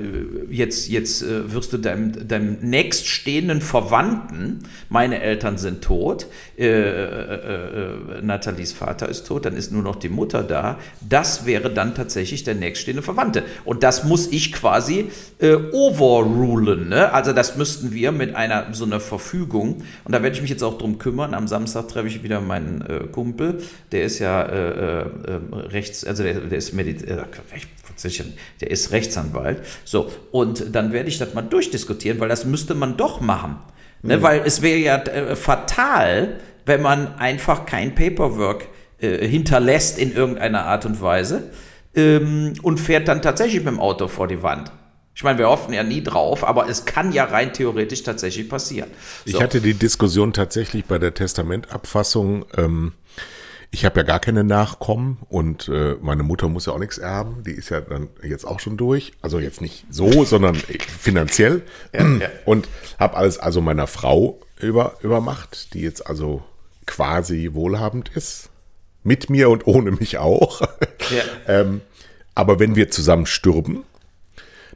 [0.49, 6.27] jetzt, jetzt äh, wirst du deinem, deinem nächststehenden bestehenden Verwandten, meine Eltern sind tot,
[6.59, 11.47] äh, äh, äh, Nathalies Vater ist tot, dann ist nur noch die Mutter da, das
[11.47, 13.43] wäre dann tatsächlich der nächststehende Verwandte.
[13.65, 16.89] Und das muss ich quasi äh, overrulen.
[16.89, 17.13] Ne?
[17.13, 20.63] Also das müssten wir mit einer so einer Verfügung, und da werde ich mich jetzt
[20.63, 25.07] auch drum kümmern, am Samstag treffe ich wieder meinen äh, Kumpel, der ist ja äh,
[25.53, 26.75] rechts, also der, der ist
[28.05, 29.63] Medizin, der ist Rechtsanwalt.
[29.85, 33.57] So, und dann werde ich das mal durchdiskutieren, weil das müsste man doch machen.
[34.03, 34.19] Ne?
[34.19, 34.23] Mhm.
[34.23, 40.65] Weil es wäre ja äh, fatal, wenn man einfach kein Paperwork äh, hinterlässt in irgendeiner
[40.67, 41.51] Art und Weise
[41.95, 44.73] ähm, und fährt dann tatsächlich mit dem Auto vor die Wand.
[45.15, 48.89] Ich meine, wir hoffen ja nie drauf, aber es kann ja rein theoretisch tatsächlich passieren.
[49.27, 49.37] So.
[49.37, 52.45] Ich hatte die Diskussion tatsächlich bei der Testamentabfassung.
[52.57, 52.93] Ähm,
[53.71, 57.43] ich habe ja gar keine Nachkommen und äh, meine Mutter muss ja auch nichts erben.
[57.45, 59.13] Die ist ja dann jetzt auch schon durch.
[59.21, 61.63] Also jetzt nicht so, sondern finanziell.
[61.93, 62.29] Ja, ja.
[62.47, 66.43] Und habe alles also meiner Frau über, übermacht, die jetzt also
[66.87, 68.49] quasi wohlhabend ist.
[69.05, 70.63] Mit mir und ohne mich auch.
[71.11, 71.23] Ja.
[71.47, 71.81] ähm,
[72.35, 73.85] aber wenn wir zusammen stürben,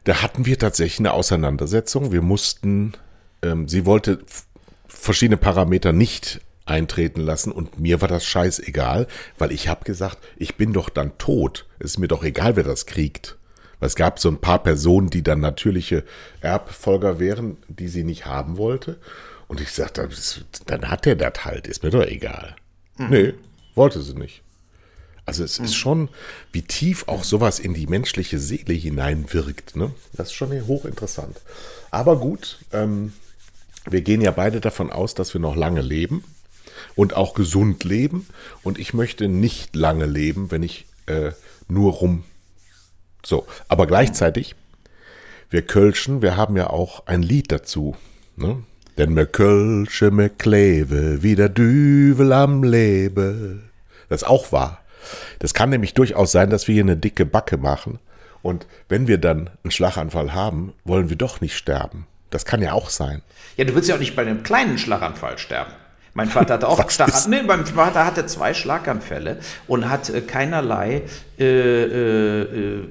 [0.04, 2.10] da hatten wir tatsächlich eine Auseinandersetzung.
[2.10, 2.94] Wir mussten,
[3.42, 4.20] ähm, sie wollte
[4.88, 9.06] verschiedene Parameter nicht eintreten lassen und mir war das scheißegal,
[9.38, 11.66] weil ich habe gesagt, ich bin doch dann tot.
[11.78, 13.36] Es ist mir doch egal, wer das kriegt.
[13.80, 16.04] Weil es gab so ein paar Personen, die dann natürliche
[16.40, 18.98] Erbfolger wären, die sie nicht haben wollte.
[19.48, 20.08] Und ich sagte,
[20.66, 22.54] dann hat er das halt, ist mir doch egal.
[22.96, 23.10] Mhm.
[23.10, 23.34] Nee,
[23.74, 24.42] wollte sie nicht.
[25.26, 25.64] Also es mhm.
[25.64, 26.08] ist schon,
[26.52, 29.76] wie tief auch sowas in die menschliche Seele hineinwirkt.
[29.76, 29.90] Ne?
[30.12, 31.40] Das ist schon hochinteressant.
[31.90, 33.12] Aber gut, ähm,
[33.88, 36.24] wir gehen ja beide davon aus, dass wir noch lange leben
[36.94, 38.26] und auch gesund leben.
[38.62, 41.32] Und ich möchte nicht lange leben, wenn ich äh,
[41.68, 42.24] nur rum.
[43.24, 44.54] So, aber gleichzeitig,
[45.50, 47.96] wir Kölschen, wir haben ja auch ein Lied dazu.
[48.36, 48.62] Ne?
[48.98, 53.60] Denn mir Kölsche, mir Kleve, wie der Düvel am Lebe.
[54.08, 54.80] Das ist auch wahr.
[55.38, 57.98] Das kann nämlich durchaus sein, dass wir hier eine dicke Backe machen.
[58.42, 62.06] Und wenn wir dann einen Schlaganfall haben, wollen wir doch nicht sterben.
[62.30, 63.22] Das kann ja auch sein.
[63.56, 65.72] Ja, du willst ja auch nicht bei einem kleinen Schlaganfall sterben.
[66.14, 67.30] Mein Vater hatte auch Schlaganfall.
[67.30, 71.02] Nee, mein Vater hatte zwei Schlaganfälle und hat äh, keinerlei
[71.38, 72.88] äh, äh, äh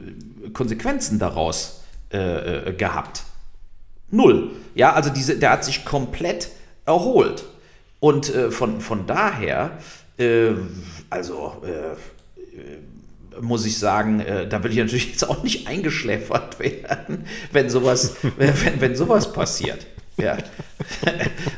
[0.54, 1.82] Konsequenzen daraus
[2.12, 3.24] äh, äh, gehabt.
[4.10, 4.52] Null.
[4.74, 6.50] Ja, also diese, der hat sich komplett
[6.86, 7.46] erholt.
[8.00, 9.78] Und von, von daher,
[11.12, 11.62] also
[13.40, 18.82] muss ich sagen, da will ich natürlich jetzt auch nicht eingeschläfert werden, wenn sowas, wenn,
[18.82, 19.86] wenn sowas passiert.
[20.18, 20.38] Ja.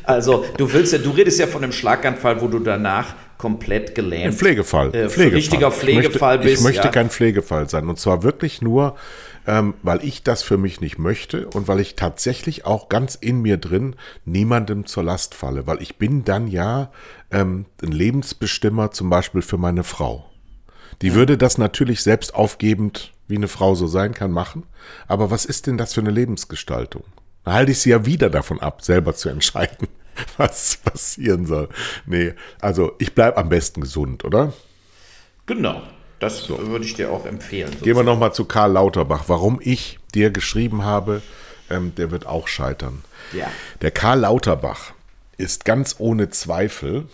[0.03, 4.33] Also du willst ja, du redest ja von einem Schlaganfall, wo du danach komplett gelähmt.
[4.33, 4.87] Ein Pflegefall.
[4.95, 5.35] Äh, Pflegefall.
[5.35, 6.59] Richtiger Pflegefall ich möchte, bist.
[6.59, 6.91] Ich möchte ja.
[6.91, 7.89] kein Pflegefall sein.
[7.89, 8.95] Und zwar wirklich nur,
[9.47, 13.41] ähm, weil ich das für mich nicht möchte und weil ich tatsächlich auch ganz in
[13.41, 15.67] mir drin niemandem zur Last falle.
[15.67, 16.91] Weil ich bin dann ja
[17.31, 20.29] ähm, ein Lebensbestimmer zum Beispiel für meine Frau.
[21.01, 21.15] Die ja.
[21.15, 24.63] würde das natürlich selbst aufgebend, wie eine Frau so sein kann, machen.
[25.07, 27.03] Aber was ist denn das für eine Lebensgestaltung?
[27.43, 29.87] Da halte ich sie ja wieder davon ab, selber zu entscheiden,
[30.37, 31.69] was passieren soll.
[32.05, 34.53] Nee, also ich bleibe am besten gesund, oder?
[35.45, 35.81] Genau.
[36.19, 36.57] Das so.
[36.67, 37.67] würde ich dir auch empfehlen.
[37.67, 37.83] Sozusagen.
[37.83, 39.25] Gehen wir nochmal zu Karl Lauterbach.
[39.27, 41.21] Warum ich dir geschrieben habe,
[41.69, 43.03] ähm, der wird auch scheitern.
[43.33, 43.51] Ja.
[43.81, 44.93] Der Karl Lauterbach
[45.37, 47.09] ist ganz ohne Zweifel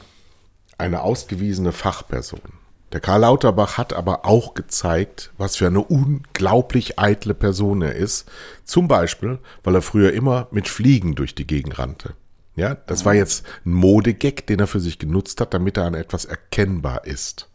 [0.77, 2.58] eine ausgewiesene Fachperson.
[2.91, 8.29] Der Karl Lauterbach hat aber auch gezeigt, was für eine unglaublich eitle Person er ist.
[8.65, 12.13] Zum Beispiel, weil er früher immer mit Fliegen durch die Gegend rannte.
[12.55, 15.93] Ja, das war jetzt ein Modegag, den er für sich genutzt hat, damit er an
[15.93, 17.47] etwas erkennbar ist.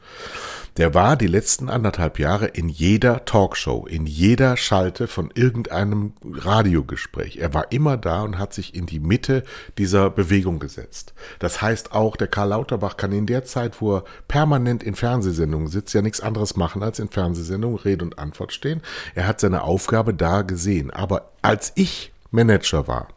[0.77, 7.37] Der war die letzten anderthalb Jahre in jeder Talkshow, in jeder Schalte von irgendeinem Radiogespräch.
[7.37, 9.45] Er war immer da und hat sich in die Mitte
[9.79, 11.15] dieser Bewegung gesetzt.
[11.39, 15.69] Das heißt auch, der Karl Lauterbach kann in der Zeit, wo er permanent in Fernsehsendungen
[15.69, 18.83] sitzt, ja nichts anderes machen, als in Fernsehsendungen Rede und Antwort stehen.
[19.15, 20.91] Er hat seine Aufgabe da gesehen.
[20.91, 23.09] Aber als ich Manager war,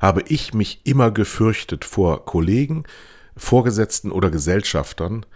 [0.00, 2.84] habe ich mich immer gefürchtet vor Kollegen,
[3.36, 5.26] Vorgesetzten oder Gesellschaftern,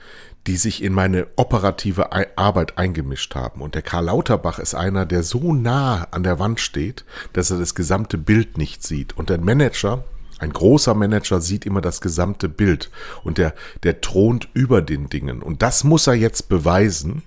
[0.47, 3.61] die sich in meine operative Arbeit eingemischt haben.
[3.61, 7.59] Und der Karl Lauterbach ist einer, der so nah an der Wand steht, dass er
[7.59, 9.19] das gesamte Bild nicht sieht.
[9.19, 10.05] Und der Manager,
[10.39, 12.91] ein großer Manager sieht immer das gesamte Bild
[13.25, 15.43] und der, der thront über den Dingen.
[15.43, 17.23] Und das muss er jetzt beweisen,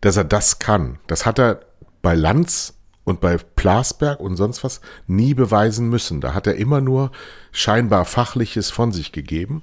[0.00, 0.98] dass er das kann.
[1.06, 1.60] Das hat er
[2.00, 6.20] bei Lanz und bei Plasberg und sonst was nie beweisen müssen.
[6.20, 7.12] Da hat er immer nur
[7.52, 9.62] scheinbar Fachliches von sich gegeben.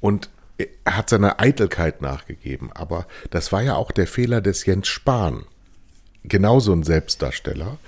[0.00, 0.30] Und
[0.84, 5.44] er hat seiner Eitelkeit nachgegeben, aber das war ja auch der Fehler des Jens Spahn.
[6.22, 7.78] Genauso ein Selbstdarsteller.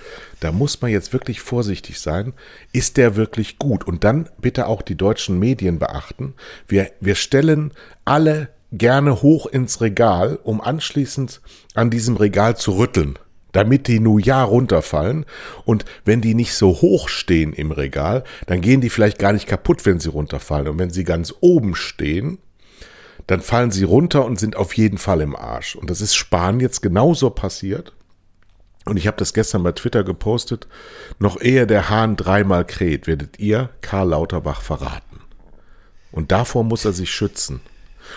[0.41, 2.33] Da muss man jetzt wirklich vorsichtig sein.
[2.73, 3.85] Ist der wirklich gut?
[3.85, 6.35] Und dann bitte auch die deutschen Medien beachten.
[6.67, 7.73] Wir, wir stellen
[8.07, 11.43] alle gerne hoch ins Regal, um anschließend
[11.75, 13.19] an diesem Regal zu rütteln,
[13.53, 15.27] damit die nur ja runterfallen.
[15.67, 19.47] Und wenn die nicht so hoch stehen im Regal, dann gehen die vielleicht gar nicht
[19.47, 20.69] kaputt, wenn sie runterfallen.
[20.69, 22.39] Und wenn sie ganz oben stehen,
[23.27, 25.77] dann fallen sie runter und sind auf jeden Fall im Arsch.
[25.77, 27.93] Und das ist Spahn jetzt genauso passiert.
[28.85, 30.67] Und ich habe das gestern bei Twitter gepostet.
[31.19, 35.21] Noch ehe der Hahn dreimal kräht, werdet ihr Karl Lauterbach verraten.
[36.11, 37.61] Und davor muss er sich schützen.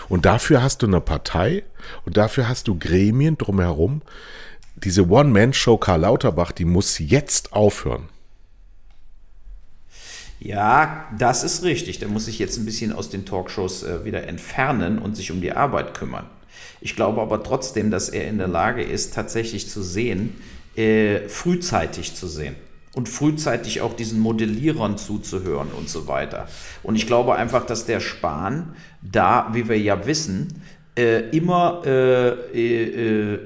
[0.08, 1.64] Und dafür hast du eine Partei
[2.04, 4.02] und dafür hast du Gremien drumherum.
[4.74, 8.08] Diese One-Man-Show Karl Lauterbach, die muss jetzt aufhören.
[10.46, 11.98] Ja, das ist richtig.
[11.98, 15.40] Der muss sich jetzt ein bisschen aus den Talkshows äh, wieder entfernen und sich um
[15.40, 16.26] die Arbeit kümmern.
[16.80, 20.36] Ich glaube aber trotzdem, dass er in der Lage ist, tatsächlich zu sehen,
[20.76, 22.54] äh, frühzeitig zu sehen
[22.94, 26.46] und frühzeitig auch diesen Modellierern zuzuhören und so weiter.
[26.84, 30.62] Und ich glaube einfach, dass der Spahn da, wie wir ja wissen,
[30.96, 32.28] äh, immer äh,
[33.34, 33.38] äh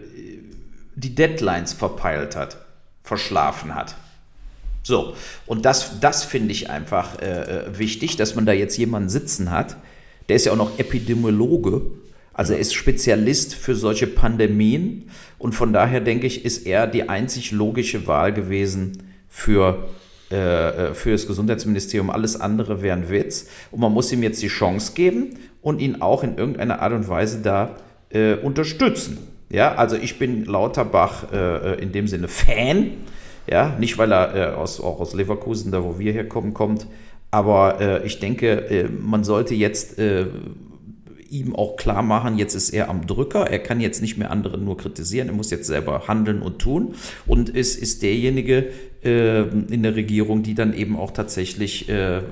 [0.96, 2.58] die Deadlines verpeilt hat,
[3.02, 3.94] verschlafen hat.
[4.82, 5.14] So,
[5.46, 9.50] und das, das finde ich einfach äh, äh, wichtig, dass man da jetzt jemanden sitzen
[9.50, 9.76] hat.
[10.28, 11.82] Der ist ja auch noch Epidemiologe,
[12.32, 15.10] also er ist Spezialist für solche Pandemien.
[15.38, 19.88] Und von daher denke ich, ist er die einzig logische Wahl gewesen für,
[20.30, 22.08] äh, äh für das Gesundheitsministerium.
[22.08, 23.48] Alles andere wäre ein Witz.
[23.70, 27.08] Und man muss ihm jetzt die Chance geben und ihn auch in irgendeiner Art und
[27.08, 27.76] Weise da
[28.08, 29.18] äh, unterstützen.
[29.50, 32.92] Ja, also ich bin Lauterbach äh, in dem Sinne Fan
[33.48, 36.86] ja, nicht weil er äh, aus, auch aus Leverkusen, da wo wir herkommen, kommt.
[37.30, 40.26] Aber äh, ich denke, äh, man sollte jetzt äh,
[41.30, 44.58] ihm auch klar machen, jetzt ist er am Drücker, er kann jetzt nicht mehr andere
[44.58, 46.96] nur kritisieren, er muss jetzt selber handeln und tun
[47.26, 48.70] und es ist derjenige
[49.04, 52.22] äh, in der Regierung, die dann eben auch tatsächlich äh,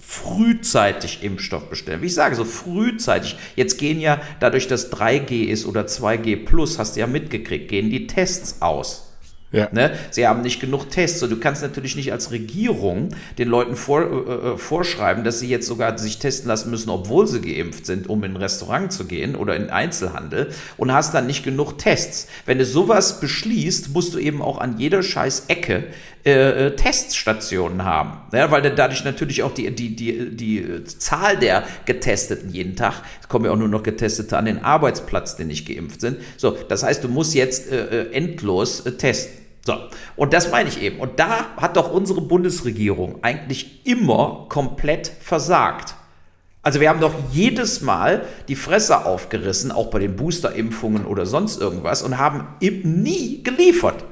[0.00, 2.00] frühzeitig Impfstoff bestellen.
[2.00, 3.36] Wie ich sage, so frühzeitig.
[3.56, 7.90] Jetzt gehen ja, dadurch, dass 3G ist oder 2G plus, hast du ja mitgekriegt, gehen
[7.90, 9.05] die Tests aus.
[9.52, 9.68] Ja.
[9.72, 9.92] Ne?
[10.10, 11.22] Sie haben nicht genug Tests.
[11.22, 15.48] Und du kannst natürlich nicht als Regierung den Leuten vor, äh, äh, vorschreiben, dass sie
[15.48, 19.06] jetzt sogar sich testen lassen müssen, obwohl sie geimpft sind, um in ein Restaurant zu
[19.06, 22.26] gehen oder in Einzelhandel und hast dann nicht genug Tests.
[22.44, 25.84] Wenn du sowas beschließt, musst du eben auch an jeder scheiß Ecke
[26.24, 28.18] äh, äh Teststationen haben.
[28.32, 33.28] Ja, weil dadurch natürlich auch die, die, die, die Zahl der Getesteten jeden Tag, es
[33.28, 36.18] kommen ja auch nur noch Getestete an den Arbeitsplatz, die nicht geimpft sind.
[36.36, 39.35] So, das heißt, du musst jetzt äh, äh endlos testen.
[39.66, 39.74] So,
[40.14, 41.00] und das meine ich eben.
[41.00, 45.96] Und da hat doch unsere Bundesregierung eigentlich immer komplett versagt.
[46.62, 51.60] Also wir haben doch jedes Mal die Fresse aufgerissen, auch bei den Boosterimpfungen oder sonst
[51.60, 54.04] irgendwas, und haben nie geliefert.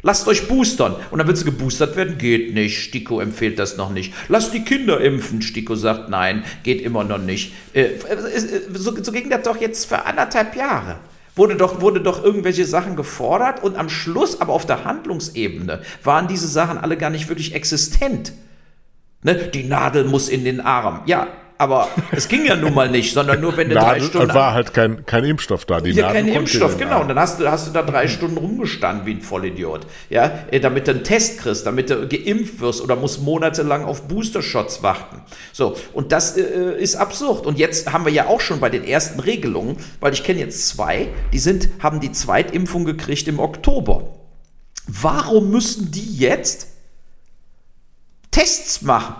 [0.00, 0.96] Lasst euch boostern.
[1.10, 2.16] Und dann willst du geboostert werden?
[2.16, 2.82] Geht nicht.
[2.82, 4.14] Stiko empfiehlt das noch nicht.
[4.28, 5.42] Lasst die Kinder impfen.
[5.42, 7.52] Stiko sagt nein, geht immer noch nicht.
[7.72, 7.90] Äh,
[8.72, 10.98] so, so ging das doch jetzt für anderthalb Jahre
[11.34, 16.28] wurde doch, wurde doch irgendwelche Sachen gefordert und am Schluss, aber auf der Handlungsebene, waren
[16.28, 18.32] diese Sachen alle gar nicht wirklich existent.
[19.22, 19.34] Ne?
[19.34, 21.02] Die Nadel muss in den Arm.
[21.06, 21.28] Ja,
[21.62, 24.28] aber es ging ja nun mal nicht, sondern nur wenn du drei Stunden.
[24.28, 25.80] Es war halt kein, kein Impfstoff da.
[25.80, 27.02] Die ja, kein Impfstoff, genau.
[27.02, 29.86] Und dann hast du, hast du da drei Stunden rumgestanden wie ein Vollidiot.
[30.10, 34.08] Ja, äh, damit du einen Test kriegst, damit du geimpft wirst oder musst monatelang auf
[34.08, 35.22] Booster-Shots warten.
[35.52, 37.46] So, und das äh, ist absurd.
[37.46, 40.66] Und jetzt haben wir ja auch schon bei den ersten Regelungen, weil ich kenne jetzt
[40.66, 44.16] zwei, die sind, haben die Zweitimpfung gekriegt im Oktober.
[44.88, 46.66] Warum müssen die jetzt
[48.32, 49.14] Tests machen?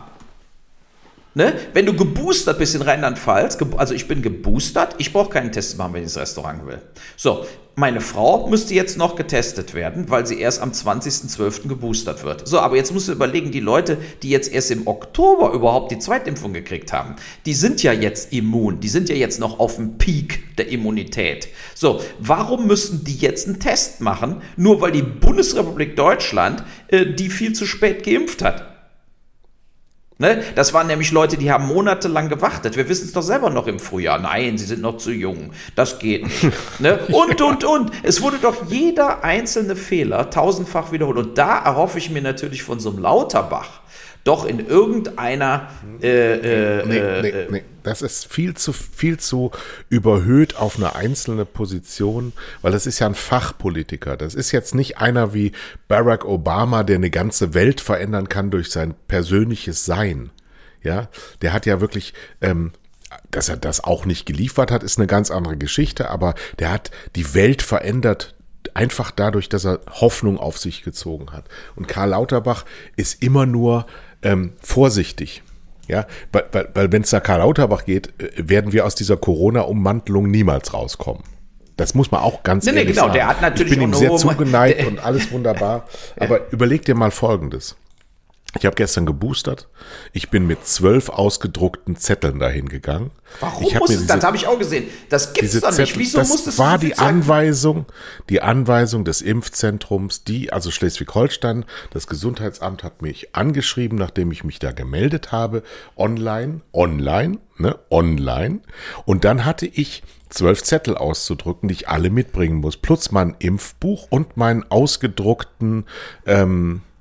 [1.34, 1.54] Ne?
[1.72, 5.94] Wenn du geboostert bist in Rheinland-Pfalz, also ich bin geboostert, ich brauche keinen Test machen,
[5.94, 6.78] wenn ich ins Restaurant will.
[7.16, 11.68] So, meine Frau müsste jetzt noch getestet werden, weil sie erst am 20.12.
[11.68, 12.46] geboostert wird.
[12.46, 15.98] So, aber jetzt musst du überlegen, die Leute, die jetzt erst im Oktober überhaupt die
[15.98, 17.16] Zweitimpfung gekriegt haben,
[17.46, 21.48] die sind ja jetzt immun, die sind ja jetzt noch auf dem Peak der Immunität.
[21.74, 27.30] So, warum müssen die jetzt einen Test machen, nur weil die Bundesrepublik Deutschland äh, die
[27.30, 28.71] viel zu spät geimpft hat?
[30.22, 30.40] Ne?
[30.54, 32.76] Das waren nämlich Leute, die haben monatelang gewartet.
[32.76, 34.20] Wir wissen es doch selber noch im Frühjahr.
[34.20, 35.50] Nein, sie sind noch zu jung.
[35.74, 36.52] Das geht nicht.
[36.78, 37.00] ne?
[37.12, 37.90] Und, und, und.
[38.04, 41.18] Es wurde doch jeder einzelne Fehler tausendfach wiederholt.
[41.18, 43.80] Und da erhoffe ich mir natürlich von so einem Lauterbach,
[44.24, 45.68] doch in irgendeiner.
[46.00, 47.64] Äh, äh, nee, nee, äh, nee.
[47.82, 49.50] Das ist viel zu, viel zu
[49.88, 54.16] überhöht auf eine einzelne Position, weil das ist ja ein Fachpolitiker.
[54.16, 55.52] Das ist jetzt nicht einer wie
[55.88, 60.30] Barack Obama, der eine ganze Welt verändern kann durch sein persönliches Sein.
[60.82, 61.08] Ja,
[61.42, 62.72] der hat ja wirklich ähm,
[63.30, 66.90] dass er das auch nicht geliefert hat, ist eine ganz andere Geschichte, aber der hat
[67.14, 68.34] die Welt verändert
[68.74, 71.46] einfach dadurch, dass er Hoffnung auf sich gezogen hat.
[71.76, 72.64] Und Karl Lauterbach
[72.96, 73.86] ist immer nur
[74.22, 75.42] ähm, vorsichtig.
[75.88, 79.16] Ja, weil, weil, weil wenn es nach Karl Lauterbach geht, äh, werden wir aus dieser
[79.16, 81.24] Corona-Ummantelung niemals rauskommen.
[81.76, 83.14] Das muss man auch ganz nee, ehrlich nee, genau, sagen.
[83.14, 85.86] Der hat natürlich ich bin ihm sehr zugeneigt und alles wunderbar.
[86.18, 87.76] Aber überleg dir mal Folgendes.
[88.58, 89.68] Ich habe gestern geboostert.
[90.12, 93.10] Ich bin mit zwölf ausgedruckten Zetteln dahin gegangen.
[93.40, 94.84] Warum ich muss es, das habe ich auch gesehen.
[95.08, 95.98] Das gibt's doch nicht.
[95.98, 97.86] Wieso das muss es war die Anweisung,
[98.28, 104.58] die Anweisung des Impfzentrums, die, also Schleswig-Holstein, das Gesundheitsamt hat mich angeschrieben, nachdem ich mich
[104.58, 105.62] da gemeldet habe,
[105.96, 108.60] online, online, ne, online.
[109.06, 114.08] Und dann hatte ich zwölf Zettel auszudrücken, die ich alle mitbringen muss, plus mein Impfbuch
[114.10, 115.86] und meinen ausgedruckten,
[116.26, 116.91] ähm, äh,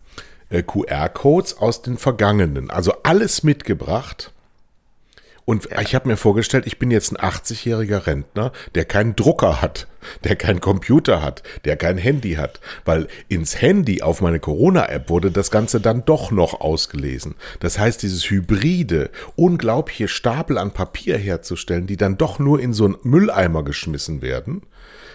[0.51, 2.69] QR-Codes aus den vergangenen.
[2.69, 4.31] Also alles mitgebracht.
[5.45, 5.81] Und ja.
[5.81, 9.87] ich habe mir vorgestellt, ich bin jetzt ein 80-jähriger Rentner, der keinen Drucker hat,
[10.23, 15.31] der keinen Computer hat, der kein Handy hat, weil ins Handy auf meine Corona-App wurde
[15.31, 17.35] das Ganze dann doch noch ausgelesen.
[17.59, 22.85] Das heißt, dieses hybride, unglaubliche Stapel an Papier herzustellen, die dann doch nur in so
[22.85, 24.61] einen Mülleimer geschmissen werden,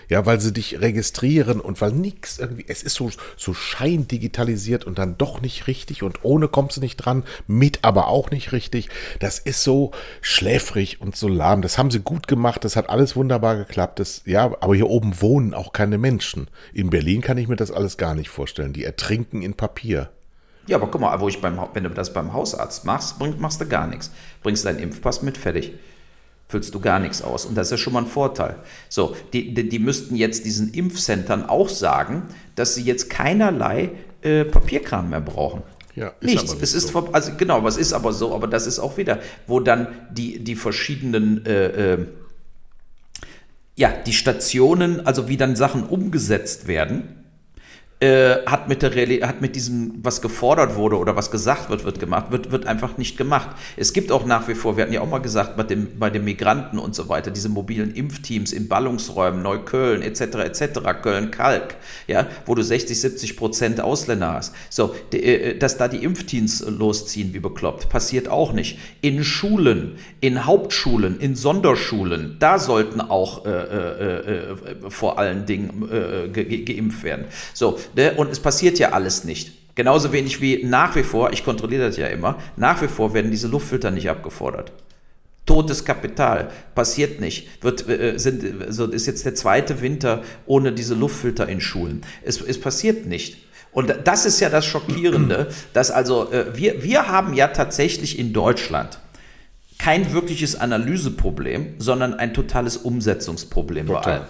[0.09, 4.99] ja, weil sie dich registrieren und weil nichts irgendwie, es ist so, so scheindigitalisiert und
[4.99, 8.89] dann doch nicht richtig und ohne kommst du nicht dran, mit aber auch nicht richtig.
[9.21, 9.91] Das ist so
[10.21, 11.63] schläfrig und so lahm.
[11.63, 13.99] Das haben sie gut gemacht, das hat alles wunderbar geklappt.
[13.99, 16.49] Das, ja, aber hier oben wohnen auch keine Menschen.
[16.73, 18.73] In Berlin kann ich mir das alles gar nicht vorstellen.
[18.73, 20.11] Die ertrinken in Papier.
[20.67, 23.67] Ja, aber guck mal, wo ich beim, wenn du das beim Hausarzt machst, machst du
[23.67, 24.11] gar nichts.
[24.43, 25.75] Bringst deinen Impfpass mit, fertig
[26.49, 27.45] füllst du gar nichts aus.
[27.45, 28.57] Und das ist ja schon mal ein Vorteil.
[28.89, 32.25] So, die, die, die müssten jetzt diesen Impfcentern auch sagen,
[32.55, 33.91] dass sie jetzt keinerlei
[34.23, 35.63] äh, Papierkram mehr brauchen.
[35.95, 36.57] Ja, ist Nichts.
[36.61, 37.09] es ist so.
[37.13, 40.55] also genau, was ist aber so, aber das ist auch wieder, wo dann die, die
[40.55, 42.07] verschiedenen äh, äh,
[43.77, 47.26] ja, die Stationen, also wie dann Sachen umgesetzt werden,
[47.99, 51.85] äh, hat mit der Reali hat mit diesem, was gefordert wurde oder was gesagt wird,
[51.85, 53.49] wird gemacht, wird, wird einfach nicht gemacht.
[53.79, 56.11] Es gibt auch nach wie vor, wir hatten ja auch mal gesagt, bei, dem, bei
[56.11, 60.21] den Migranten und so weiter, diese mobilen Impfteams in Ballungsräumen, Neukölln etc.
[60.21, 61.77] etc., Köln-Kalk,
[62.07, 64.55] ja, wo du 60, 70 Prozent Ausländer hast.
[64.69, 68.79] So, die, äh, dass da die Impfteams losziehen wie bekloppt, passiert auch nicht.
[69.01, 74.57] In Schulen, in Hauptschulen, in Sonderschulen, da sollten auch äh, äh, äh
[74.89, 77.25] vor allen Dingen äh, ge geimpft werden.
[77.55, 78.13] So, Ne?
[78.15, 79.53] Und es passiert ja alles nicht.
[79.75, 83.31] Genauso wenig wie nach wie vor, ich kontrolliere das ja immer, nach wie vor werden
[83.31, 84.73] diese Luftfilter nicht abgefordert.
[85.45, 87.63] Totes Kapital, passiert nicht.
[87.63, 92.03] Wird, äh, sind, also ist jetzt der zweite Winter ohne diese Luftfilter in Schulen.
[92.23, 93.37] Es, es passiert nicht.
[93.71, 98.33] Und das ist ja das Schockierende, dass also äh, wir, wir haben ja tatsächlich in
[98.33, 98.99] Deutschland
[99.79, 104.03] kein wirkliches Analyseproblem, sondern ein totales Umsetzungsproblem Total.
[104.03, 104.27] bei allem.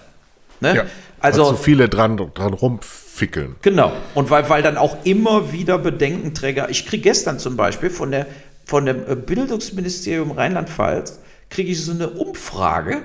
[0.61, 0.76] Ne?
[0.76, 0.84] Ja,
[1.20, 3.57] also so viele dran, dran rumfickeln.
[3.62, 3.92] Genau.
[4.14, 8.26] Und weil, weil dann auch immer wieder Bedenkenträger, ich kriege gestern zum Beispiel von, der,
[8.64, 13.02] von dem äh, Bildungsministerium Rheinland-Pfalz, kriege ich so eine Umfrage,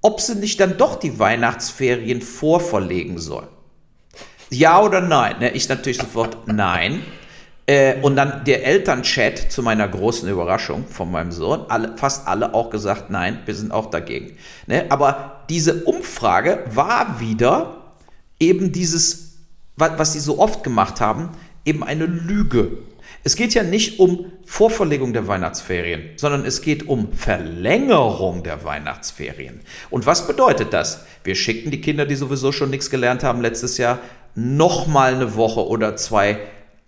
[0.00, 3.48] ob sie nicht dann doch die Weihnachtsferien vorverlegen sollen.
[4.50, 5.36] Ja oder nein?
[5.40, 7.02] Ne, ich natürlich sofort nein.
[7.68, 12.54] Äh, und dann der Elternchat zu meiner großen Überraschung von meinem Sohn, alle, fast alle
[12.54, 14.38] auch gesagt, nein, wir sind auch dagegen.
[14.66, 14.86] Ne?
[14.88, 17.92] Aber diese Umfrage war wieder
[18.40, 19.36] eben dieses,
[19.76, 21.28] was sie so oft gemacht haben,
[21.66, 22.78] eben eine Lüge.
[23.22, 29.60] Es geht ja nicht um Vorverlegung der Weihnachtsferien, sondern es geht um Verlängerung der Weihnachtsferien.
[29.90, 31.04] Und was bedeutet das?
[31.22, 33.98] Wir schicken die Kinder, die sowieso schon nichts gelernt haben letztes Jahr,
[34.34, 36.38] nochmal eine Woche oder zwei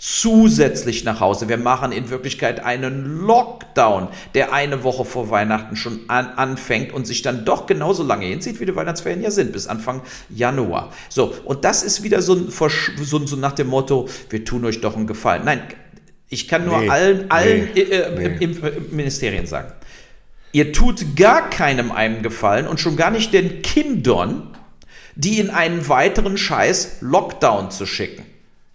[0.00, 1.50] zusätzlich nach Hause.
[1.50, 7.06] Wir machen in Wirklichkeit einen Lockdown, der eine Woche vor Weihnachten schon an, anfängt und
[7.06, 10.90] sich dann doch genauso lange hinzieht, wie die Weihnachtsferien ja sind, bis Anfang Januar.
[11.10, 14.80] So, und das ist wieder so, ein, so, so nach dem Motto, wir tun euch
[14.80, 15.42] doch einen Gefallen.
[15.44, 15.60] Nein,
[16.30, 18.44] ich kann nur nee, allen, allen nee, äh, nee.
[18.44, 19.72] Im, im Ministerien sagen.
[20.52, 24.56] Ihr tut gar keinem einen Gefallen und schon gar nicht den Kindern,
[25.14, 28.29] die in einen weiteren Scheiß Lockdown zu schicken.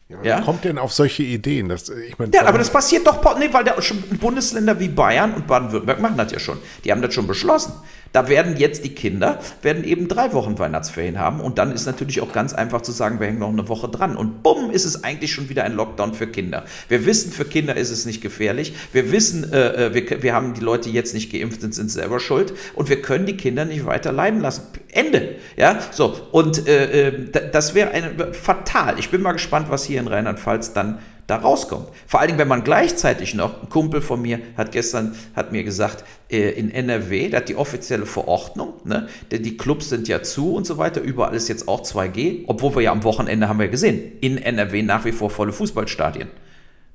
[0.08, 0.42] Ja, ja?
[0.42, 1.68] kommt denn auf solche Ideen?
[1.68, 3.76] Das, ich mein, ja, aber das passiert doch, nee, weil der,
[4.20, 6.60] Bundesländer wie Bayern und Baden-Württemberg machen das ja schon.
[6.84, 7.74] Die haben das schon beschlossen.
[8.12, 12.22] Da werden jetzt die Kinder, werden eben drei Wochen Weihnachtsferien haben und dann ist natürlich
[12.22, 15.04] auch ganz einfach zu sagen, wir hängen noch eine Woche dran und bumm, ist es
[15.04, 16.66] eigentlich schon wieder ein Lockdown für Kinder.
[16.88, 18.74] Wir wissen, für Kinder ist es nicht gefährlich.
[18.94, 22.20] Wir wissen, äh, äh wir, wir haben die Leute, jetzt nicht geimpft sind, sind selber
[22.20, 24.64] schuld und wir können die Kinder nicht weiter leiden lassen.
[24.92, 25.36] Ende.
[25.58, 26.18] Ja, so.
[26.32, 28.98] Und äh, äh das wäre fatal.
[28.98, 31.88] Ich bin mal gespannt, was hier in Rheinland-Pfalz dann da rauskommt.
[32.06, 35.64] Vor allen Dingen, wenn man gleichzeitig noch, ein Kumpel von mir hat gestern, hat mir
[35.64, 40.22] gesagt, äh, in NRW, da hat die offizielle Verordnung, ne, denn die Clubs sind ja
[40.22, 43.60] zu und so weiter, überall ist jetzt auch 2G, obwohl wir ja am Wochenende haben
[43.60, 46.30] wir gesehen, in NRW nach wie vor volle Fußballstadien.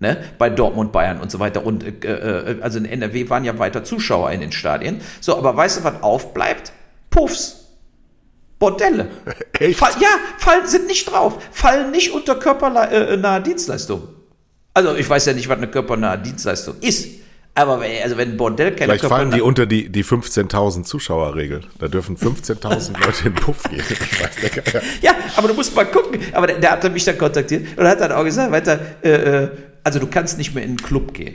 [0.02, 1.66] Ne, bei Dortmund, Bayern und so weiter.
[1.66, 5.02] Und äh, äh also in NRW waren ja weiter Zuschauer in den Stadien.
[5.20, 6.72] So, aber weißt du, was aufbleibt?
[7.10, 7.66] Puffs.
[8.58, 9.08] Bordelle.
[9.58, 9.78] Echt?
[9.78, 10.08] Fall, ja,
[10.38, 11.42] fallen, sind nicht drauf.
[11.52, 14.19] Fallen nicht unter körpernahe Dienstleistungen.
[14.74, 17.08] Also ich weiß ja nicht, was eine körpernahe Dienstleistung ist.
[17.54, 21.62] Aber also wenn ein Bordell keine Vielleicht fallen die unter die, die 15.000 Zuschauerregel.
[21.78, 22.64] Da dürfen 15.000
[23.04, 23.82] Leute in den Puff gehen.
[25.02, 26.20] ja, aber du musst mal gucken.
[26.32, 29.48] Aber der, der hat mich dann kontaktiert und hat dann auch gesagt, weiter, äh, äh,
[29.82, 31.34] also du kannst nicht mehr in einen Club gehen.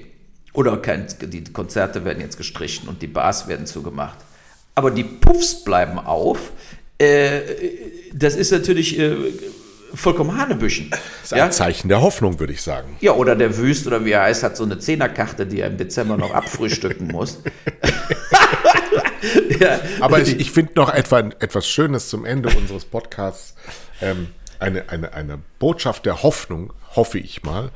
[0.54, 4.18] Oder kein, die Konzerte werden jetzt gestrichen und die Bars werden zugemacht.
[4.74, 6.54] Aber die Puffs bleiben auf.
[6.98, 7.42] Äh,
[8.14, 9.16] das ist natürlich äh,
[9.94, 10.90] vollkommen Hanebüchen.
[10.90, 11.52] Das ist ein ja?
[11.52, 12.96] Zeichen der Hoffnung, würde ich sagen.
[13.02, 15.78] Ja, oder der Wüst oder wie er heißt, hat so eine Zehnerkarte, die er im
[15.78, 17.40] Dezember noch abfrühstücken muss.
[19.60, 19.80] ja.
[20.00, 23.56] Aber ich, ich finde noch etwa, etwas Schönes zum Ende unseres Podcasts.
[24.02, 24.28] Ähm,
[24.60, 27.72] eine, eine, eine Botschaft der Hoffnung, hoffe ich mal,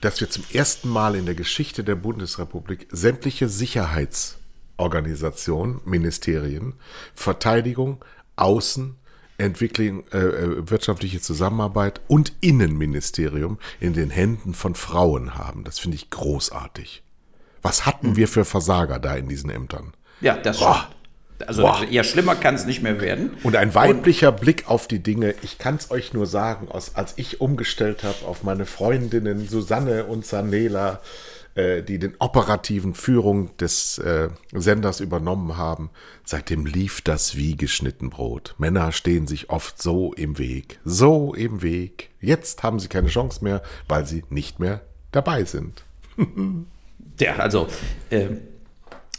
[0.00, 6.74] dass wir zum ersten Mal in der Geschichte der Bundesrepublik sämtliche Sicherheitsorganisationen, Ministerien,
[7.14, 8.04] Verteidigung,
[8.36, 8.96] Außen,
[9.38, 15.64] Entwicklung, äh, äh, wirtschaftliche Zusammenarbeit und Innenministerium in den Händen von Frauen haben.
[15.64, 17.02] Das finde ich großartig.
[17.62, 18.16] Was hatten mhm.
[18.16, 19.92] wir für Versager da in diesen Ämtern?
[20.20, 20.88] Ja, das Boah.
[21.46, 21.84] Also Boah.
[21.90, 23.36] eher schlimmer kann es nicht mehr werden.
[23.42, 25.34] Und ein weiblicher und, Blick auf die Dinge.
[25.42, 30.24] Ich kann es euch nur sagen, als ich umgestellt habe auf meine Freundinnen Susanne und
[30.24, 31.00] Sanela,
[31.56, 35.90] äh, die den operativen Führung des äh, Senders übernommen haben.
[36.24, 38.54] Seitdem lief das wie geschnitten Brot.
[38.58, 42.10] Männer stehen sich oft so im Weg, so im Weg.
[42.20, 44.82] Jetzt haben sie keine Chance mehr, weil sie nicht mehr
[45.12, 45.82] dabei sind.
[47.20, 47.68] ja, also,
[48.10, 48.28] äh,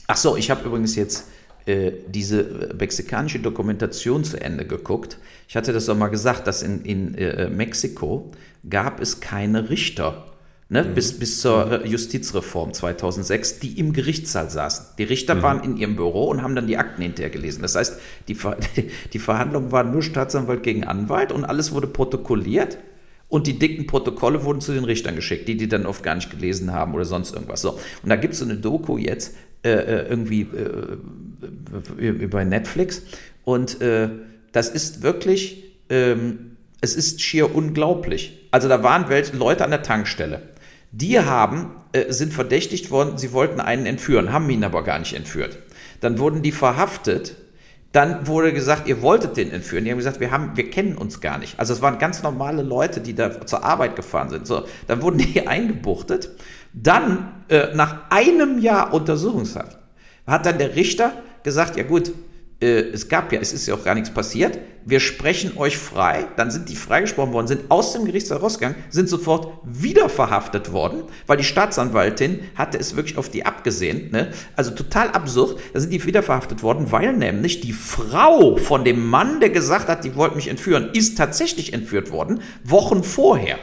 [0.05, 1.29] ach so, ich habe übrigens jetzt
[1.65, 5.17] äh, diese mexikanische Dokumentation zu Ende geguckt.
[5.47, 8.31] Ich hatte das auch mal gesagt, dass in, in äh, Mexiko
[8.69, 10.25] gab es keine Richter.
[10.70, 10.95] Ne, mhm.
[10.95, 14.97] bis, bis zur äh, Justizreform 2006, die im Gerichtssaal saßen.
[14.97, 15.41] Die Richter mhm.
[15.41, 17.61] waren in ihrem Büro und haben dann die Akten hinterher gelesen.
[17.61, 17.97] Das heißt,
[18.28, 18.57] die, Ver
[19.13, 22.78] die Verhandlungen waren nur Staatsanwalt gegen Anwalt und alles wurde protokolliert
[23.30, 26.32] und die dicken Protokolle wurden zu den Richtern geschickt, die die dann oft gar nicht
[26.32, 27.61] gelesen haben oder sonst irgendwas.
[27.61, 27.80] So.
[28.03, 33.03] Und da gibt es so eine Doku jetzt äh, äh irgendwie äh, über Netflix
[33.45, 34.09] und äh,
[34.51, 38.47] das ist wirklich, ähm, es ist schier unglaublich.
[38.51, 40.41] Also da waren welche Leute an der Tankstelle
[40.97, 45.13] die haben, äh, sind verdächtigt worden, sie wollten einen entführen, haben ihn aber gar nicht
[45.13, 45.59] entführt.
[46.01, 47.35] Dann wurden die verhaftet.
[47.91, 49.85] Dann wurde gesagt, ihr wolltet den entführen.
[49.85, 51.59] Die haben gesagt, wir, haben, wir kennen uns gar nicht.
[51.59, 54.47] Also es waren ganz normale Leute, die da zur Arbeit gefahren sind.
[54.47, 56.31] So, dann wurden die eingebuchtet.
[56.73, 59.77] Dann, äh, nach einem Jahr Untersuchungshaft,
[60.25, 62.11] hat dann der Richter gesagt, ja gut,
[62.60, 66.49] es gab ja, es ist ja auch gar nichts passiert, wir sprechen euch frei, dann
[66.49, 71.38] sind die freigesprochen worden, sind aus dem Gerichtssaal rausgegangen, sind sofort wieder verhaftet worden, weil
[71.38, 74.32] die Staatsanwaltin hatte es wirklich auf die abgesehen, ne?
[74.55, 79.05] also total absurd, da sind die wieder verhaftet worden, weil nämlich die Frau von dem
[79.05, 83.60] Mann, der gesagt hat, die wollten mich entführen, ist tatsächlich entführt worden, Wochen vorher.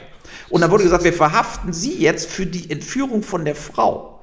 [0.50, 4.13] Und dann wurde gesagt, wir verhaften sie jetzt für die Entführung von der Frau.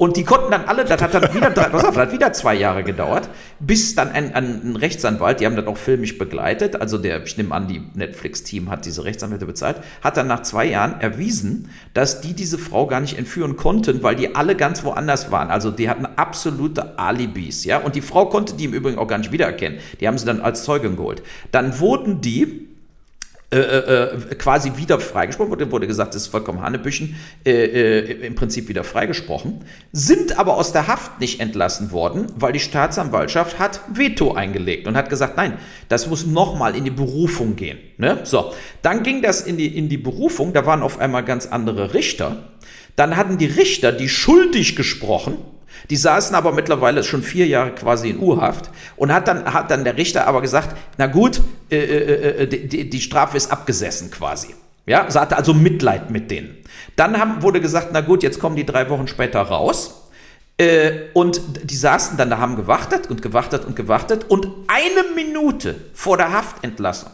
[0.00, 2.84] Und die konnten dann alle, das hat dann wieder, auf, das hat wieder zwei Jahre
[2.84, 3.28] gedauert,
[3.58, 7.52] bis dann ein, ein Rechtsanwalt, die haben das auch filmisch begleitet, also der, ich nehme
[7.52, 12.32] an, die Netflix-Team hat diese Rechtsanwälte bezahlt, hat dann nach zwei Jahren erwiesen, dass die
[12.32, 15.50] diese Frau gar nicht entführen konnten, weil die alle ganz woanders waren.
[15.50, 17.78] Also die hatten absolute Alibis, ja.
[17.78, 19.80] Und die Frau konnte die im Übrigen auch gar nicht wiedererkennen.
[20.00, 21.24] Die haben sie dann als Zeugin geholt.
[21.50, 22.67] Dann wurden die
[23.50, 28.34] äh, äh, quasi wieder freigesprochen, wurde, wurde gesagt, das ist vollkommen Hanebüchen, äh, äh, im
[28.34, 33.80] Prinzip wieder freigesprochen, sind aber aus der Haft nicht entlassen worden, weil die Staatsanwaltschaft hat
[33.90, 35.54] Veto eingelegt und hat gesagt, nein,
[35.88, 37.78] das muss nochmal in die Berufung gehen.
[37.96, 38.18] Ne?
[38.24, 41.94] So, dann ging das in die, in die Berufung, da waren auf einmal ganz andere
[41.94, 42.50] Richter.
[42.96, 45.38] Dann hatten die Richter die schuldig gesprochen,
[45.90, 49.84] die saßen aber mittlerweile schon vier Jahre quasi in Urhaft und hat dann, hat dann
[49.84, 54.54] der Richter aber gesagt, na gut, äh, äh, äh die, die Strafe ist abgesessen quasi.
[54.86, 56.56] Ja, hatte also Mitleid mit denen.
[56.96, 60.08] Dann haben, wurde gesagt, na gut, jetzt kommen die drei Wochen später raus.
[60.56, 64.24] Äh, und die saßen dann da, haben gewartet und gewartet und gewartet.
[64.28, 67.10] Und eine Minute vor der Haftentlassung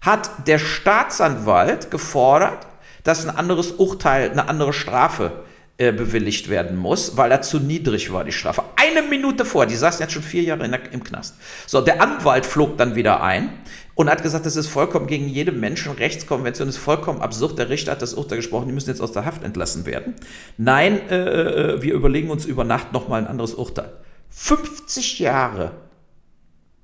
[0.00, 2.66] hat der Staatsanwalt gefordert,
[3.04, 5.32] dass ein anderes Urteil, eine andere Strafe
[5.80, 8.62] äh, bewilligt werden muss, weil er zu niedrig war, die Strafe.
[8.76, 11.36] Eine Minute vor, die saßen jetzt schon vier Jahre der, im Knast.
[11.66, 13.48] So, der Anwalt flog dann wieder ein
[13.94, 17.58] und hat gesagt, das ist vollkommen gegen jede Menschenrechtskonvention, das ist vollkommen absurd.
[17.58, 20.16] Der Richter hat das Urteil gesprochen, die müssen jetzt aus der Haft entlassen werden.
[20.58, 23.90] Nein, äh, äh wir überlegen uns über Nacht nochmal ein anderes Urteil.
[24.28, 25.72] 50 Jahre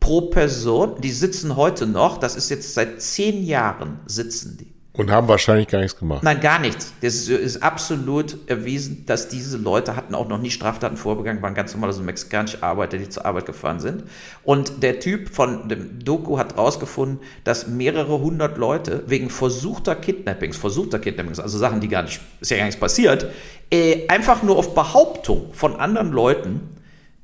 [0.00, 4.75] pro Person, die sitzen heute noch, das ist jetzt seit zehn Jahren sitzen die.
[4.96, 6.22] Und haben wahrscheinlich gar nichts gemacht.
[6.22, 6.94] Nein, gar nichts.
[7.02, 11.54] Das ist, ist, absolut erwiesen, dass diese Leute hatten auch noch nie Straftaten vorbegangen, waren
[11.54, 14.04] ganz normal so mexikanische Arbeiter, die zur Arbeit gefahren sind.
[14.42, 20.56] Und der Typ von dem Doku hat rausgefunden, dass mehrere hundert Leute wegen versuchter Kidnappings,
[20.56, 23.26] versuchter Kidnappings, also Sachen, die gar nicht, ist ja gar nichts passiert,
[23.70, 26.60] äh, einfach nur auf Behauptung von anderen Leuten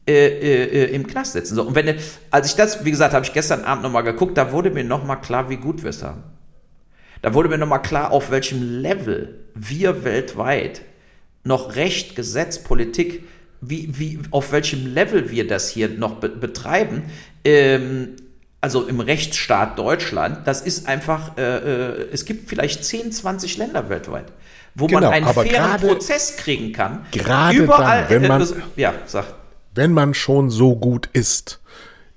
[0.07, 1.55] äh, äh, im Knast sitzen.
[1.55, 1.97] So, und wenn,
[2.31, 5.21] als ich das, wie gesagt, habe ich gestern Abend nochmal geguckt, da wurde mir nochmal
[5.21, 6.23] klar, wie gut wir es haben.
[7.23, 10.83] Da wurde mir nochmal klar, auf welchem Level wir weltweit
[11.45, 13.25] noch Recht, Gesetz, Politik,
[13.61, 17.05] wie, wie, auf welchem Level wir das hier noch be betreiben.
[17.45, 18.17] Ähm,
[18.61, 23.89] also im Rechtsstaat Deutschland, das ist einfach, äh, äh, es gibt vielleicht 10, 20 Länder
[23.89, 24.27] weltweit,
[24.75, 27.05] wo genau, man einen fairen grade, Prozess kriegen kann.
[27.11, 28.47] Gerade Überall, dann, wenn man, äh,
[28.77, 29.27] ja, sag.
[29.75, 31.61] wenn man schon so gut ist,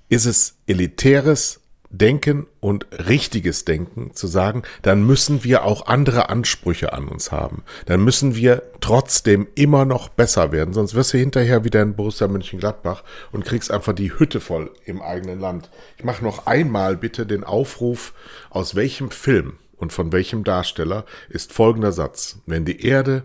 [0.09, 6.93] ist es elitäres Denken und richtiges Denken zu sagen, dann müssen wir auch andere Ansprüche
[6.93, 7.63] an uns haben.
[7.85, 12.27] Dann müssen wir trotzdem immer noch besser werden, sonst wirst du hinterher wieder in Borussia
[12.27, 15.69] Mönchengladbach und kriegst einfach die Hütte voll im eigenen Land.
[15.97, 18.13] Ich mache noch einmal bitte den Aufruf,
[18.49, 22.39] aus welchem Film und von welchem Darsteller ist folgender Satz.
[22.45, 23.23] Wenn die Erde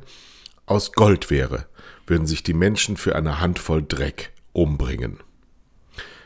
[0.67, 1.67] aus Gold wäre,
[2.07, 5.21] würden sich die Menschen für eine Handvoll Dreck umbringen.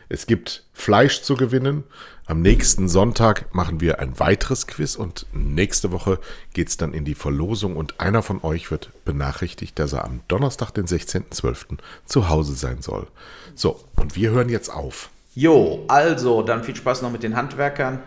[0.08, 1.84] Es gibt Fleisch zu gewinnen.
[2.26, 6.18] Am nächsten Sonntag machen wir ein weiteres Quiz und nächste Woche
[6.54, 10.20] geht es dann in die Verlosung und einer von euch wird benachrichtigt, dass er am
[10.28, 11.76] Donnerstag, den 16.12.
[12.06, 13.08] zu Hause sein soll.
[13.54, 15.10] So, und wir hören jetzt auf.
[15.34, 18.02] Jo, also, dann viel Spaß noch mit den Handwerkern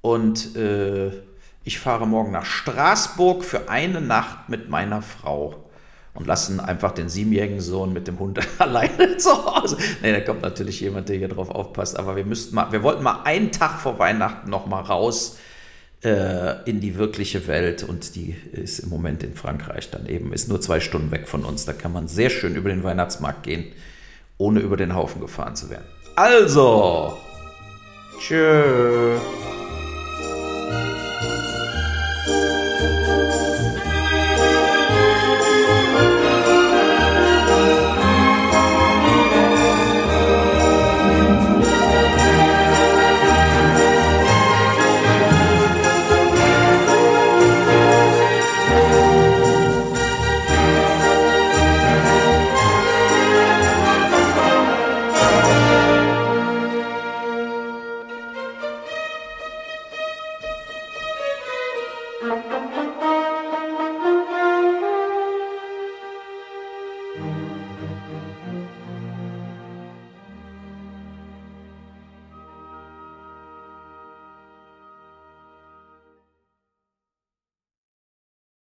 [0.00, 1.12] und äh,
[1.62, 5.63] ich fahre morgen nach Straßburg für eine Nacht mit meiner Frau.
[6.14, 9.76] Und lassen einfach den siebenjährigen Sohn mit dem Hund alleine zu Hause.
[10.00, 11.98] Nee, da kommt natürlich jemand, der hier drauf aufpasst.
[11.98, 15.38] Aber wir müssten mal, wir wollten mal einen Tag vor Weihnachten noch mal raus
[16.04, 20.48] äh, in die wirkliche Welt und die ist im Moment in Frankreich dann eben, ist
[20.48, 21.64] nur zwei Stunden weg von uns.
[21.64, 23.72] Da kann man sehr schön über den Weihnachtsmarkt gehen,
[24.38, 25.86] ohne über den Haufen gefahren zu werden.
[26.14, 27.16] Also,
[28.20, 29.18] tschö.